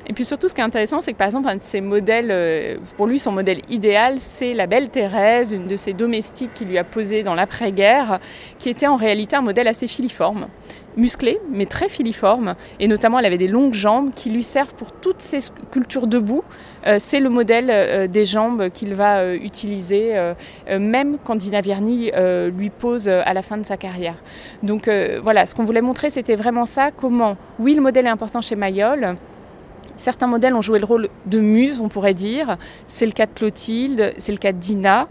Et 0.09 0.13
puis 0.13 0.25
surtout, 0.25 0.49
ce 0.49 0.55
qui 0.55 0.61
est 0.61 0.65
intéressant, 0.65 1.01
c'est 1.01 1.13
que 1.13 1.19
par 1.19 1.27
exemple, 1.27 1.49
un 1.49 1.57
de 1.57 1.63
ses 1.63 1.81
modèles, 1.81 2.31
euh, 2.31 2.79
pour 2.97 3.07
lui, 3.07 3.21
son 3.21 3.31
modèle 3.31 3.63
idéal, 3.71 4.19
c'est 4.19 4.55
la 4.55 4.67
belle 4.67 4.89
Thérèse, 4.89 5.53
une 5.53 5.69
de 5.69 5.77
ses 5.77 5.93
domestiques 5.93 6.55
qui 6.55 6.65
lui 6.65 6.79
a 6.79 6.85
posé 6.85 7.23
dans 7.23 7.35
l'après-guerre, 7.35 8.19
qui 8.59 8.71
était 8.71 8.89
en 8.89 8.97
réalité 8.97 9.37
un 9.37 9.43
modèle 9.43 9.69
assez 9.69 9.87
filiforme 9.87 10.49
musclée, 10.99 11.41
mais 11.51 11.65
très 11.65 11.89
filiforme. 11.89 12.55
Et 12.81 12.89
notamment, 12.89 13.19
elle 13.19 13.25
avait 13.25 13.39
des 13.39 13.49
longues 13.49 13.73
jambes 13.73 14.11
qui 14.15 14.31
lui 14.31 14.43
servent 14.43 14.75
pour 14.75 14.93
toutes 14.93 15.21
ses 15.21 15.41
sculptures 15.41 16.07
debout. 16.07 16.43
Euh, 16.87 16.97
c'est 16.99 17.21
le 17.21 17.29
modèle 17.29 17.71
euh, 17.71 18.07
des 18.07 18.25
jambes 18.25 18.69
qu'il 18.71 18.95
va 18.95 19.19
euh, 19.19 19.35
utiliser, 19.35 20.15
même 20.69 21.19
quand 21.25 21.37
Dina 21.37 21.61
Vierny 21.61 22.11
lui 22.51 22.71
pose 22.71 23.09
à 23.09 23.33
la 23.33 23.43
fin 23.43 23.57
de 23.57 23.65
sa 23.65 23.77
carrière. 23.77 24.17
Donc 24.63 24.91
voilà, 25.23 25.47
ce 25.47 25.55
qu'on 25.55 25.65
voulait 25.65 25.81
montrer, 25.81 26.11
c'était 26.11 26.35
vraiment 26.35 26.67
ça. 26.67 26.91
Comment, 26.91 27.37
oui, 27.59 27.75
le 27.75 27.81
modèle 27.81 28.07
est 28.07 28.11
important 28.11 28.41
chez 28.41 28.57
Mayol. 28.57 29.17
Certains 29.97 30.27
modèles 30.27 30.55
ont 30.55 30.63
joué 30.63 30.79
le 30.79 30.85
rôle 30.85 31.09
de 31.27 31.41
muse, 31.41 31.81
on 31.81 31.89
pourrait 31.89 32.15
dire. 32.15 32.57
C'est 32.87 33.07
le 33.07 33.13
cas 33.13 33.27
de 33.27 33.33
Clotilde, 33.33 34.15
c'est 34.19 34.33
le 34.33 34.39
cas 34.39 34.53
de 34.53 34.59
Dina 34.59 35.09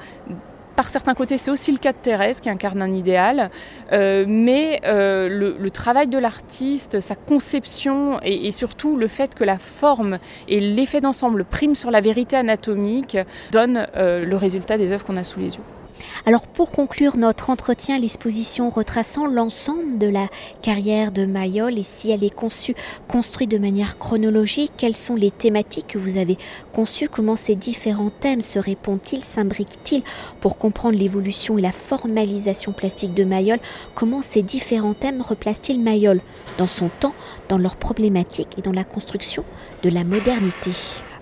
par 0.77 0.89
certains 0.89 1.15
côtés, 1.15 1.39
c'est 1.39 1.49
aussi 1.49 1.71
le 1.71 1.79
cas 1.79 1.91
de 1.91 1.97
Thérèse 1.97 2.39
qui 2.39 2.51
incarne 2.51 2.83
un 2.83 2.93
idéal, 2.93 3.49
euh, 3.91 4.25
mais 4.27 4.79
euh, 4.85 5.27
le, 5.27 5.71
travail 5.71 6.07
de 6.07 6.19
l'artiste, 6.19 6.99
sa 6.99 7.15
conception 7.15 8.19
et, 8.21 8.51
surtout 8.51 8.95
le 8.95 9.07
fait 9.07 9.33
que 9.33 9.43
la 9.43 9.57
forme 9.57 10.19
et 10.47 10.59
l'effet 10.59 11.01
d'ensemble 11.01 11.45
priment 11.45 11.75
sur 11.75 11.89
la 11.89 11.99
vérité 11.99 12.35
anatomique 12.35 13.17
donnent 13.51 13.87
euh, 13.95 14.23
le 14.23 14.35
résultat 14.35 14.77
des 14.77 14.91
œuvres 14.91 15.03
qu'on 15.03 15.17
a 15.17 15.23
sous 15.23 15.39
les 15.39 15.55
yeux. 15.55 15.76
Alors 16.25 16.47
pour 16.47 16.71
conclure 16.71 17.17
notre 17.17 17.49
entretien, 17.49 17.99
l'exposition 17.99 18.69
retraçant 18.69 19.27
l'ensemble 19.27 19.97
de 19.97 20.07
la 20.07 20.27
carrière 20.61 21.11
de 21.11 21.25
Mayol 21.25 21.77
et 21.77 21.83
si 21.83 22.11
elle 22.11 22.23
est 22.23 22.33
conçue, 22.33 22.75
construite 23.07 23.51
de 23.51 23.57
manière 23.57 23.97
chronologique, 23.97 24.73
quelles 24.77 24.95
sont 24.95 25.15
les 25.15 25.31
thématiques 25.31 25.87
que 25.87 25.97
vous 25.97 26.17
avez 26.17 26.37
conçues, 26.73 27.09
comment 27.09 27.35
ces 27.35 27.55
différents 27.55 28.09
thèmes 28.09 28.41
se 28.41 28.59
répondent-ils, 28.59 29.23
s'imbriquent-ils 29.23 30.03
pour 30.41 30.57
comprendre 30.57 30.97
l'évolution 30.97 31.57
et 31.57 31.61
la 31.61 31.71
formalisation 31.71 32.73
plastique 32.73 33.13
de 33.13 33.23
Mayol, 33.23 33.59
comment 33.95 34.21
ces 34.21 34.41
différents 34.41 34.93
thèmes 34.93 35.21
replacent-ils 35.21 35.81
Mayol 35.81 36.21
dans 36.57 36.67
son 36.67 36.89
temps, 36.99 37.13
dans 37.49 37.57
leurs 37.57 37.77
problématiques 37.77 38.57
et 38.57 38.61
dans 38.61 38.73
la 38.73 38.83
construction 38.83 39.45
de 39.83 39.89
la 39.89 40.03
modernité? 40.03 40.71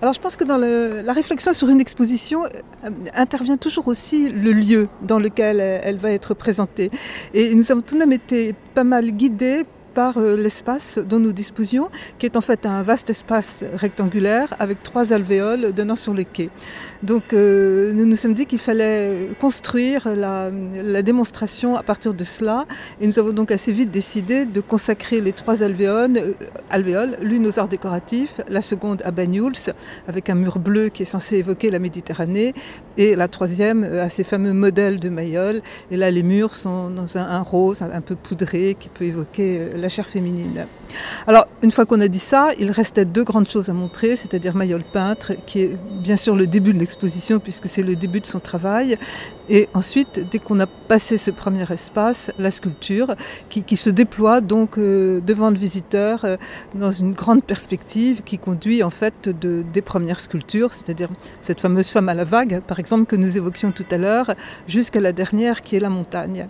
Alors 0.02 0.12
je 0.12 0.20
pense 0.20 0.36
que 0.36 0.44
dans 0.44 0.58
la 0.58 1.12
réflexion 1.12 1.52
sur 1.52 1.68
une 1.68 1.80
exposition 1.80 2.44
euh, 2.44 2.90
intervient 3.14 3.56
toujours 3.56 3.88
aussi 3.88 4.28
le 4.28 4.52
lieu 4.52 4.88
dans 5.02 5.18
lequel 5.18 5.60
elle 5.60 5.96
va 5.96 6.10
être 6.10 6.34
présentée. 6.34 6.90
Et 7.34 7.54
nous 7.54 7.70
avons 7.72 7.80
tout 7.80 7.94
de 7.94 8.00
même 8.00 8.12
été 8.12 8.54
pas 8.74 8.84
mal 8.84 9.10
guidés 9.12 9.64
par 9.96 10.18
euh, 10.18 10.36
l'espace 10.36 10.98
dont 10.98 11.18
nous 11.18 11.32
disposions, 11.32 11.88
qui 12.18 12.26
est 12.26 12.36
en 12.36 12.42
fait 12.42 12.66
un 12.66 12.82
vaste 12.82 13.08
espace 13.08 13.64
rectangulaire 13.74 14.54
avec 14.58 14.82
trois 14.82 15.14
alvéoles 15.14 15.72
donnant 15.72 15.94
sur 15.94 16.12
le 16.12 16.24
quai. 16.24 16.50
Donc 17.02 17.32
euh, 17.32 17.94
nous 17.94 18.04
nous 18.04 18.16
sommes 18.16 18.34
dit 18.34 18.44
qu'il 18.44 18.58
fallait 18.58 19.30
construire 19.40 20.06
la, 20.14 20.50
démonstration 21.02 21.76
à 21.76 21.82
partir 21.82 22.12
de 22.12 22.24
cela, 22.24 22.66
et 23.00 23.06
nous 23.06 23.18
avons 23.18 23.32
donc 23.32 23.50
assez 23.50 23.72
vite 23.72 23.90
décidé 23.90 24.44
de 24.44 24.60
consacrer 24.60 25.22
les 25.22 25.32
trois 25.32 25.62
alvéoles, 25.62 26.18
euh, 26.18 26.32
alvéoles 26.68 27.16
l'une 27.22 27.46
aux 27.46 27.58
arts 27.58 27.68
décoratifs, 27.68 28.40
la 28.48 28.60
seconde 28.60 29.00
à 29.02 29.10
Banyuls, 29.12 29.72
avec 30.08 30.28
un 30.28 30.34
mur 30.34 30.58
bleu 30.58 30.90
qui 30.90 31.02
est 31.04 31.12
censé 31.16 31.36
évoquer 31.36 31.70
la 31.70 31.78
Méditerranée, 31.78 32.52
et 32.98 33.14
la 33.16 33.28
troisième 33.28 33.84
à 33.84 34.08
ces 34.08 34.24
fameux 34.24 34.52
modèles 34.52 34.98
de 35.00 35.08
Mayol. 35.08 35.62
Et 35.90 35.96
là, 35.96 36.10
les 36.10 36.22
murs 36.22 36.54
sont 36.54 36.90
dans 36.90 37.18
un, 37.18 37.40
rose 37.40 37.82
un, 37.82 38.00
peu 38.00 38.16
poudré 38.16 38.76
qui 38.78 38.88
peut 38.88 39.04
évoquer 39.04 39.60
la 39.76 39.85
la 39.86 39.90
chair 39.90 40.06
féminine. 40.08 40.66
Alors, 41.26 41.46
une 41.62 41.70
fois 41.70 41.86
qu'on 41.86 42.00
a 42.00 42.08
dit 42.08 42.18
ça, 42.18 42.50
il 42.58 42.70
restait 42.70 43.04
deux 43.04 43.24
grandes 43.24 43.48
choses 43.48 43.68
à 43.68 43.72
montrer, 43.72 44.16
c'est-à-dire 44.16 44.54
Mayol 44.54 44.82
peintre, 44.82 45.32
qui 45.46 45.60
est 45.60 45.76
bien 46.02 46.16
sûr 46.16 46.36
le 46.36 46.46
début 46.46 46.72
de 46.72 46.78
l'exposition, 46.78 47.38
puisque 47.38 47.68
c'est 47.68 47.82
le 47.82 47.96
début 47.96 48.20
de 48.20 48.26
son 48.26 48.40
travail, 48.40 48.98
et 49.48 49.68
ensuite, 49.74 50.26
dès 50.30 50.38
qu'on 50.40 50.58
a 50.58 50.66
passé 50.66 51.16
ce 51.18 51.30
premier 51.30 51.64
espace, 51.70 52.32
la 52.38 52.50
sculpture, 52.50 53.14
qui, 53.48 53.76
se 53.76 53.90
déploie 53.90 54.40
donc 54.40 54.78
euh, 54.78 55.20
devant 55.20 55.50
le 55.50 55.56
visiteur 55.56 56.24
euh, 56.24 56.36
dans 56.74 56.90
une 56.90 57.12
grande 57.12 57.44
perspective 57.44 58.22
qui 58.24 58.38
conduit 58.38 58.82
en 58.82 58.90
fait 58.90 59.28
de, 59.28 59.64
des 59.72 59.82
premières 59.82 60.18
sculptures, 60.18 60.72
c'est-à-dire 60.72 61.10
cette 61.42 61.60
fameuse 61.60 61.90
femme 61.90 62.08
à 62.08 62.14
la 62.14 62.24
vague, 62.24 62.60
par 62.66 62.80
exemple, 62.80 63.04
que 63.04 63.16
nous 63.16 63.36
évoquions 63.36 63.70
tout 63.70 63.84
à 63.90 63.98
l'heure, 63.98 64.34
jusqu'à 64.66 65.00
la 65.00 65.12
dernière 65.12 65.60
qui 65.62 65.76
est 65.76 65.80
la 65.80 65.90
montagne. 65.90 66.48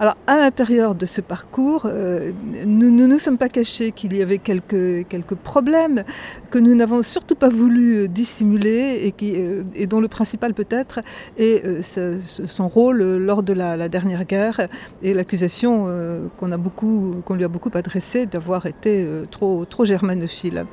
Alors, 0.00 0.16
à 0.26 0.38
l'intérieur 0.38 0.94
de 0.94 1.06
ce 1.06 1.20
parcours, 1.20 1.86
euh, 1.86 2.32
nous 2.66 2.90
ne 2.90 3.06
nous, 3.06 3.18
sommes 3.18 3.38
pas 3.38 3.48
cachés 3.48 3.71
qu'il 3.80 4.14
y 4.14 4.22
avait 4.22 4.38
quelques, 4.38 5.06
quelques 5.08 5.34
problèmes 5.34 6.04
que 6.50 6.58
nous 6.58 6.74
n'avons 6.74 7.02
surtout 7.02 7.34
pas 7.34 7.48
voulu 7.48 8.08
dissimuler 8.08 9.00
et, 9.04 9.12
qui, 9.12 9.34
et 9.74 9.86
dont 9.86 10.00
le 10.00 10.08
principal 10.08 10.54
peut-être 10.54 11.00
est 11.38 11.82
son 11.82 12.68
rôle 12.68 13.02
lors 13.02 13.42
de 13.42 13.52
la, 13.52 13.88
dernière 13.88 14.24
guerre 14.24 14.68
et 15.02 15.14
l'accusation 15.14 15.86
euh, 15.88 16.28
qu'on 16.36 16.52
a 16.52 16.56
beaucoup, 16.56 17.16
qu'on 17.24 17.34
lui 17.34 17.44
a 17.44 17.48
beaucoup 17.48 17.70
adressée 17.74 18.26
d'avoir 18.26 18.66
été 18.66 19.04
euh, 19.04 19.24
trop, 19.30 19.64
trop 19.64 19.84
germanophile. 19.84 20.66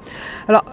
Alors, 0.47 0.63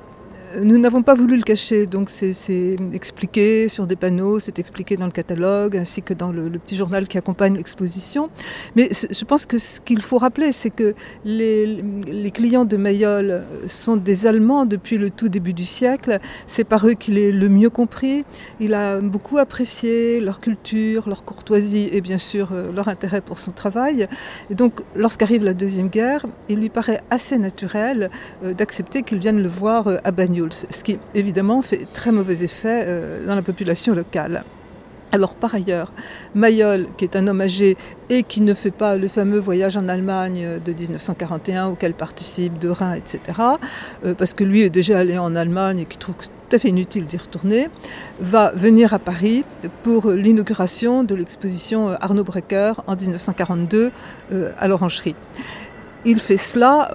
nous 0.62 0.79
n'avons 0.79 1.03
pas 1.03 1.14
voulu 1.14 1.37
le 1.37 1.42
cacher, 1.42 1.87
donc 1.87 2.11
c'est 2.11 2.77
expliqué 2.92 3.69
sur 3.69 3.87
des 3.87 3.97
panneaux, 3.97 4.38
c'est 4.38 4.59
expliqué 4.59 4.97
dans 4.97 5.07
le 5.07 5.12
catalogue, 5.12 5.77
ainsi 5.77 6.03
que 6.03 6.14
dans 6.14 6.33
le, 6.33 6.51
petit 6.59 6.77
journal 6.77 7.07
qui 7.07 7.19
accompagne 7.19 7.57
l'exposition. 7.57 8.31
Mais 8.75 8.90
je 8.92 9.25
pense 9.25 9.47
que 9.47 9.59
ce 9.59 9.81
qu'il 9.81 10.01
faut 10.01 10.19
rappeler, 10.19 10.53
c'est 10.53 10.71
que 10.71 10.95
les, 11.25 11.83
clients 12.33 12.64
de 12.64 12.77
Mayol 12.77 13.45
sont 13.66 13.97
des 13.97 14.27
Allemands 14.27 14.66
depuis 14.66 14.99
le 14.99 15.11
tout 15.11 15.29
début 15.29 15.53
du 15.53 15.64
siècle. 15.64 16.19
C'est 16.47 16.64
par 16.64 16.87
eux 16.87 16.95
qu'il 16.95 17.19
est 17.19 17.33
le 17.33 17.49
mieux 17.49 17.71
compris. 17.71 18.25
Il 18.61 18.75
a 18.75 19.01
beaucoup 19.01 19.38
apprécié 19.38 20.21
leur 20.21 20.40
culture, 20.40 21.09
leur 21.09 21.25
courtoisie 21.25 21.88
et 21.92 22.01
bien 22.01 22.19
sûr 22.19 22.49
euh, 22.53 22.73
leur 22.73 22.88
intérêt 22.88 23.21
pour 23.21 23.38
son 23.38 23.53
travail. 23.53 24.09
Et 24.51 24.55
donc, 24.55 24.81
lorsqu'arrive 24.95 25.45
la 25.45 25.55
Deuxième 25.55 25.88
Guerre, 25.88 26.27
il 26.49 26.59
lui 26.61 26.69
paraît 26.69 27.03
assez 27.11 27.38
naturel 27.38 28.11
euh, 28.45 28.55
d'accepter 28.55 29.03
qu'ils 29.03 29.19
viennent 29.19 29.42
le 29.42 29.49
voir 29.49 29.87
euh, 29.87 29.97
à 30.05 30.11
Bagnols 30.11 30.45
ce 30.52 30.85
qui 30.85 30.98
évidemment 31.14 31.62
fait 31.62 31.87
très 31.92 32.12
mauvais 32.12 32.42
effet 32.42 32.85
euh, 32.87 33.26
dans 33.26 33.35
la 33.35 33.42
population 33.42 33.94
locale. 33.94 34.44
Alors 35.12 35.35
par 35.35 35.54
ailleurs, 35.54 35.92
Mayol, 36.35 36.88
qui 36.96 37.04
est 37.04 37.16
un 37.16 37.26
homme 37.28 37.40
âgé 37.40 37.76
et 38.11 38.22
qui 38.22 38.40
ne 38.40 38.54
fait 38.54 38.70
pas 38.70 38.96
le 38.96 39.09
fameux 39.09 39.38
voyage 39.38 39.76
en 39.76 39.88
Allemagne 39.88 40.61
de 40.62 40.72
1941 40.72 41.68
auquel 41.68 41.94
participe 41.94 42.59
De 42.59 42.68
Rhin, 42.68 42.94
etc., 42.94 43.20
euh, 44.04 44.14
parce 44.14 44.35
que 44.35 44.44
lui 44.44 44.62
est 44.62 44.70
déjà 44.70 44.98
allé 44.98 45.16
en 45.16 45.37
Allemagne 45.37 45.80
et 45.80 45.85
qui 45.87 45.96
trouve 45.96 46.16
tout 46.16 46.56
à 46.56 46.59
fait 46.59 46.68
inutile 46.68 47.06
d'y 47.06 47.16
retourner, 47.16 47.68
va 48.20 48.52
venir 48.52 48.94
à 48.94 48.98
Paris 48.98 49.44
pour 49.82 50.11
l'inauguration 50.11 51.02
de 51.02 51.14
l'exposition 51.14 51.88
Arnaud 52.00 52.24
Brecker 52.24 52.72
en 52.87 52.94
1942 52.94 53.90
euh, 54.32 54.52
à 54.59 54.68
l'Orangerie. 54.68 55.16
Il 56.04 56.20
fait 56.20 56.37
cela 56.37 56.90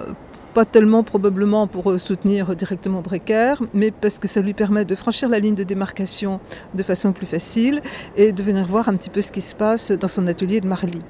pas 0.54 0.64
tellement 0.64 1.02
probablement 1.02 1.66
pour 1.66 1.90
euh, 1.90 1.98
soutenir 1.98 2.54
directement 2.54 3.00
Brecker, 3.00 3.54
mais 3.74 3.90
parce 3.90 4.18
que 4.18 4.28
ça 4.28 4.40
lui 4.40 4.54
permet 4.54 4.84
de 4.84 4.94
franchir 4.94 5.28
la 5.28 5.38
ligne 5.38 5.54
de 5.54 5.64
démarcation 5.64 6.40
de 6.74 6.82
façon 6.82 7.12
plus 7.12 7.26
facile 7.26 7.80
et 8.16 8.32
de 8.32 8.42
venir 8.42 8.66
voir 8.66 8.88
un 8.88 8.96
petit 8.96 9.10
peu 9.10 9.20
ce 9.20 9.32
qui 9.32 9.40
se 9.40 9.54
passe 9.54 9.92
dans 9.92 10.08
son 10.08 10.26
atelier 10.26 10.60
de 10.60 10.66
Marly 10.66 11.02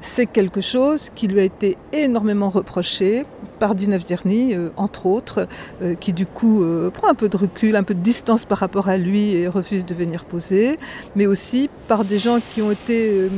c'est 0.00 0.26
quelque 0.26 0.60
chose 0.60 1.10
qui 1.14 1.26
lui 1.28 1.40
a 1.40 1.44
été 1.44 1.76
énormément 1.92 2.48
reproché 2.48 3.26
par 3.58 3.74
Dina 3.74 3.98
Vierny, 3.98 4.54
euh, 4.54 4.70
entre 4.76 5.06
autres, 5.06 5.48
euh, 5.82 5.94
qui 5.94 6.12
du 6.12 6.26
coup 6.26 6.62
euh, 6.62 6.90
prend 6.90 7.08
un 7.08 7.14
peu 7.14 7.28
de 7.28 7.36
recul, 7.36 7.76
un 7.76 7.82
peu 7.82 7.94
de 7.94 8.00
distance 8.00 8.44
par 8.44 8.58
rapport 8.58 8.88
à 8.88 8.96
lui 8.96 9.34
et 9.34 9.48
refuse 9.48 9.84
de 9.84 9.94
venir 9.94 10.24
poser, 10.24 10.76
mais 11.16 11.26
aussi 11.26 11.68
par 11.88 12.04
des 12.04 12.18
gens 12.18 12.38
qui 12.52 12.62
ont 12.62 12.70
été 12.70 13.28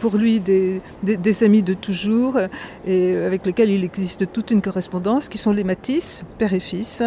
pour 0.00 0.16
lui 0.16 0.40
des, 0.40 0.80
amis 1.42 1.62
de 1.62 1.74
toujours 1.74 2.38
et 2.86 3.16
avec 3.16 3.44
lesquels 3.44 3.70
il 3.70 3.84
existe 3.84 4.32
toute 4.32 4.50
une 4.50 4.62
correspondance, 4.62 5.28
qui 5.28 5.38
sont 5.38 5.52
les 5.52 5.64
Matisse, 5.64 6.22
père 6.38 6.52
et 6.52 6.60
fils. 6.60 7.02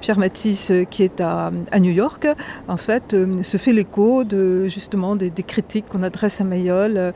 Pierre 0.00 0.18
Matisse, 0.18 0.72
qui 0.90 1.02
est 1.02 1.20
à, 1.20 1.50
New 1.78 1.92
York, 1.92 2.26
en 2.68 2.76
fait, 2.76 3.16
se 3.42 3.56
fait 3.56 3.72
l'écho 3.72 4.24
de 4.24 4.68
justement 4.68 5.16
des, 5.16 5.30
des 5.30 5.42
critiques 5.42 5.86
qu'on 5.88 6.02
adresse 6.02 6.40
à 6.40 6.44
Mayol 6.44 7.14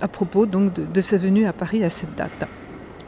à 0.00 0.08
propos 0.08 0.46
donc 0.46 0.63
de, 0.64 1.00
sa 1.00 1.16
venue 1.16 1.46
à 1.46 1.52
Paris 1.52 1.84
à 1.84 1.90
cette 1.90 2.14
date. 2.14 2.46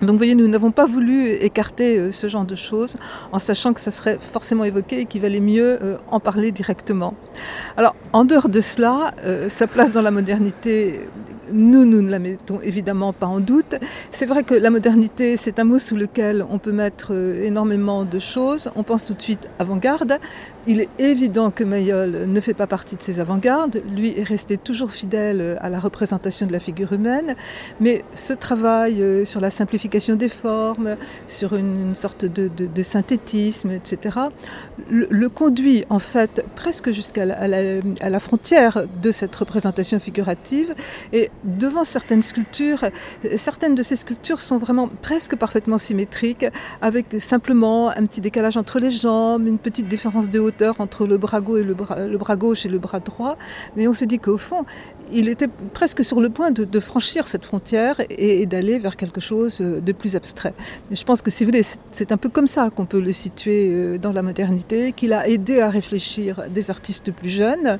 Donc 0.02 0.10
vous 0.10 0.16
voyez, 0.18 0.34
nous 0.34 0.46
n'avons 0.46 0.72
pas 0.72 0.84
voulu 0.84 1.30
écarter 1.30 1.96
euh, 1.96 2.12
ce 2.12 2.28
genre 2.28 2.44
de 2.44 2.54
choses 2.54 2.96
en 3.32 3.38
sachant 3.38 3.72
que 3.72 3.80
ça 3.80 3.90
serait 3.90 4.18
forcément 4.20 4.64
évoqué 4.64 5.00
et 5.00 5.06
qu'il 5.06 5.22
valait 5.22 5.40
mieux 5.40 5.82
euh, 5.82 5.96
en 6.10 6.20
parler 6.20 6.52
directement. 6.52 7.14
Alors, 7.78 7.96
en 8.12 8.26
dehors 8.26 8.50
de 8.50 8.60
cela, 8.60 9.14
euh, 9.24 9.48
sa 9.48 9.66
place 9.66 9.94
dans 9.94 10.02
la 10.02 10.10
modernité, 10.10 11.08
nous, 11.52 11.84
nous 11.84 12.02
ne 12.02 12.10
la 12.10 12.18
mettons 12.18 12.60
évidemment 12.60 13.12
pas 13.12 13.26
en 13.26 13.40
doute. 13.40 13.76
C'est 14.10 14.26
vrai 14.26 14.42
que 14.42 14.54
la 14.54 14.70
modernité, 14.70 15.36
c'est 15.36 15.58
un 15.58 15.64
mot 15.64 15.78
sous 15.78 15.96
lequel 15.96 16.44
on 16.50 16.58
peut 16.58 16.72
mettre 16.72 17.12
énormément 17.14 18.04
de 18.04 18.18
choses. 18.18 18.70
On 18.76 18.82
pense 18.82 19.04
tout 19.04 19.14
de 19.14 19.22
suite 19.22 19.48
avant-garde. 19.58 20.18
Il 20.66 20.80
est 20.80 20.88
évident 20.98 21.52
que 21.52 21.62
Mayol 21.62 22.26
ne 22.26 22.40
fait 22.40 22.54
pas 22.54 22.66
partie 22.66 22.96
de 22.96 23.02
ces 23.02 23.20
avant-gardes. 23.20 23.82
Lui 23.94 24.18
est 24.18 24.24
resté 24.24 24.58
toujours 24.58 24.90
fidèle 24.90 25.58
à 25.60 25.68
la 25.68 25.78
représentation 25.78 26.46
de 26.46 26.52
la 26.52 26.58
figure 26.58 26.92
humaine. 26.92 27.36
Mais 27.80 28.04
ce 28.14 28.32
travail 28.32 29.24
sur 29.24 29.40
la 29.40 29.50
simplification 29.50 30.16
des 30.16 30.28
formes, 30.28 30.96
sur 31.28 31.54
une 31.54 31.94
sorte 31.94 32.24
de, 32.24 32.82
synthétisme, 32.82 33.70
etc., 33.70 34.18
le, 34.90 35.28
conduit 35.28 35.84
en 35.90 35.98
fait 35.98 36.44
presque 36.54 36.90
jusqu'à 36.90 37.24
la, 37.24 38.18
frontière 38.18 38.84
de 39.02 39.10
cette 39.10 39.34
représentation 39.34 39.98
figurative. 40.00 40.74
Et 41.12 41.30
devant 41.44 41.84
certaines 41.84 42.22
sculptures, 42.22 42.84
certaines 43.36 43.74
de 43.74 43.82
ces 43.82 43.96
sculptures 43.96 44.40
sont 44.40 44.58
vraiment 44.58 44.88
presque 45.02 45.36
parfaitement 45.36 45.78
symétriques, 45.78 46.46
avec 46.82 47.20
simplement 47.20 47.90
un 47.90 48.06
petit 48.06 48.20
décalage 48.20 48.56
entre 48.56 48.78
les 48.78 48.90
jambes, 48.90 49.46
une 49.46 49.58
petite 49.58 49.88
différence 49.88 50.30
de 50.30 50.38
hauteur 50.38 50.76
entre 50.80 51.06
le 51.06 51.16
bras 51.16 51.40
gauche 51.40 51.60
et 51.60 51.64
le 51.64 51.74
bras, 52.18 52.36
gauche 52.36 52.66
et 52.66 52.68
le 52.68 52.78
bras 52.78 53.00
droit. 53.00 53.36
Mais 53.76 53.88
on 53.88 53.94
se 53.94 54.04
dit 54.04 54.18
qu'au 54.18 54.38
fond, 54.38 54.64
il 55.12 55.28
était 55.28 55.48
presque 55.72 56.04
sur 56.04 56.20
le 56.20 56.30
point 56.30 56.50
de, 56.50 56.80
franchir 56.80 57.26
cette 57.26 57.44
frontière 57.44 58.00
et, 58.10 58.46
d'aller 58.46 58.78
vers 58.78 58.96
quelque 58.96 59.20
chose 59.20 59.60
de 59.60 59.92
plus 59.92 60.14
abstrait. 60.14 60.54
je 60.90 61.02
pense 61.04 61.22
que 61.22 61.30
si 61.30 61.44
vous 61.44 61.50
voulez, 61.50 61.64
c'est 61.92 62.12
un 62.12 62.16
peu 62.16 62.28
comme 62.28 62.46
ça 62.46 62.70
qu'on 62.70 62.86
peut 62.86 63.00
le 63.00 63.12
situer 63.12 63.70
euh, 63.70 63.98
dans 63.98 64.12
la 64.12 64.22
modernité, 64.22 64.92
qu'il 64.92 65.12
a 65.12 65.28
aidé 65.28 65.60
à 65.60 65.70
réfléchir 65.70 66.44
des 66.50 66.70
artistes 66.70 67.10
plus 67.12 67.30
jeunes. 67.30 67.78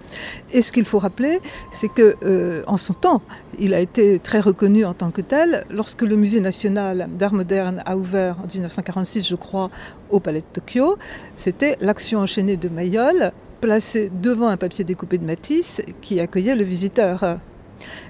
Et 0.52 0.62
ce 0.62 0.72
qu'il 0.72 0.84
faut 0.84 0.98
rappeler, 0.98 1.40
c'est 1.70 1.88
que 1.88 2.16
euh, 2.22 2.62
en 2.66 2.76
son 2.76 2.94
temps, 2.94 3.22
il 3.58 3.74
a 3.74 3.80
été 3.80 4.18
très 4.18 4.40
reconnu 4.40 4.84
en 4.84 4.94
tant 4.94 5.10
que 5.10 5.20
tel. 5.20 5.64
Lorsque 5.70 6.02
le 6.02 6.16
Musée 6.16 6.40
national 6.40 7.08
d'art 7.18 7.34
moderne 7.34 7.82
a 7.86 7.96
ouvert 7.96 8.36
en 8.42 8.46
1946, 8.46 9.28
je 9.28 9.36
crois, 9.36 9.70
au 10.10 10.20
Palais 10.20 10.40
de 10.40 10.46
Tokyo, 10.52 10.96
c'était 11.36 11.76
l'action 11.80 12.20
enchaînée 12.20 12.56
de 12.56 12.68
Mayol 12.68 13.32
placé 13.60 14.10
devant 14.10 14.48
un 14.48 14.56
papier 14.56 14.84
découpé 14.84 15.18
de 15.18 15.24
Matisse 15.24 15.82
qui 16.00 16.20
accueillait 16.20 16.54
le 16.54 16.64
visiteur. 16.64 17.38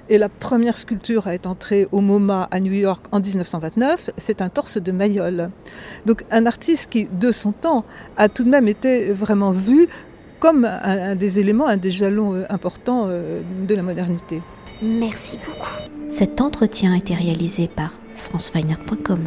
Et 0.09 0.17
la 0.17 0.29
première 0.29 0.77
sculpture 0.77 1.27
à 1.27 1.33
être 1.33 1.47
entrée 1.47 1.87
au 1.91 2.01
MoMA 2.01 2.47
à 2.49 2.59
New 2.59 2.71
York 2.71 3.05
en 3.11 3.19
1929, 3.19 4.11
c'est 4.17 4.41
un 4.41 4.49
torse 4.49 4.77
de 4.77 4.91
Mayol. 4.91 5.49
Donc 6.05 6.23
un 6.31 6.45
artiste 6.45 6.89
qui, 6.89 7.05
de 7.05 7.31
son 7.31 7.51
temps, 7.51 7.85
a 8.15 8.29
tout 8.29 8.43
de 8.43 8.49
même 8.49 8.67
été 8.67 9.11
vraiment 9.11 9.51
vu 9.51 9.87
comme 10.39 10.65
un, 10.65 11.15
des 11.15 11.39
éléments, 11.39 11.67
un 11.67 11.77
des 11.77 11.91
jalons 11.91 12.35
euh, 12.35 12.45
importants 12.49 13.05
euh, 13.07 13.41
de 13.67 13.75
la 13.75 13.81
modernité. 13.83 14.41
Merci 14.81 15.37
beaucoup. 15.37 15.71
Cet 16.09 16.41
entretien 16.41 16.93
a 16.93 16.97
été 16.97 17.15
réalisé 17.15 17.67
par 17.67 17.99
franceweiner.com. 18.15 19.25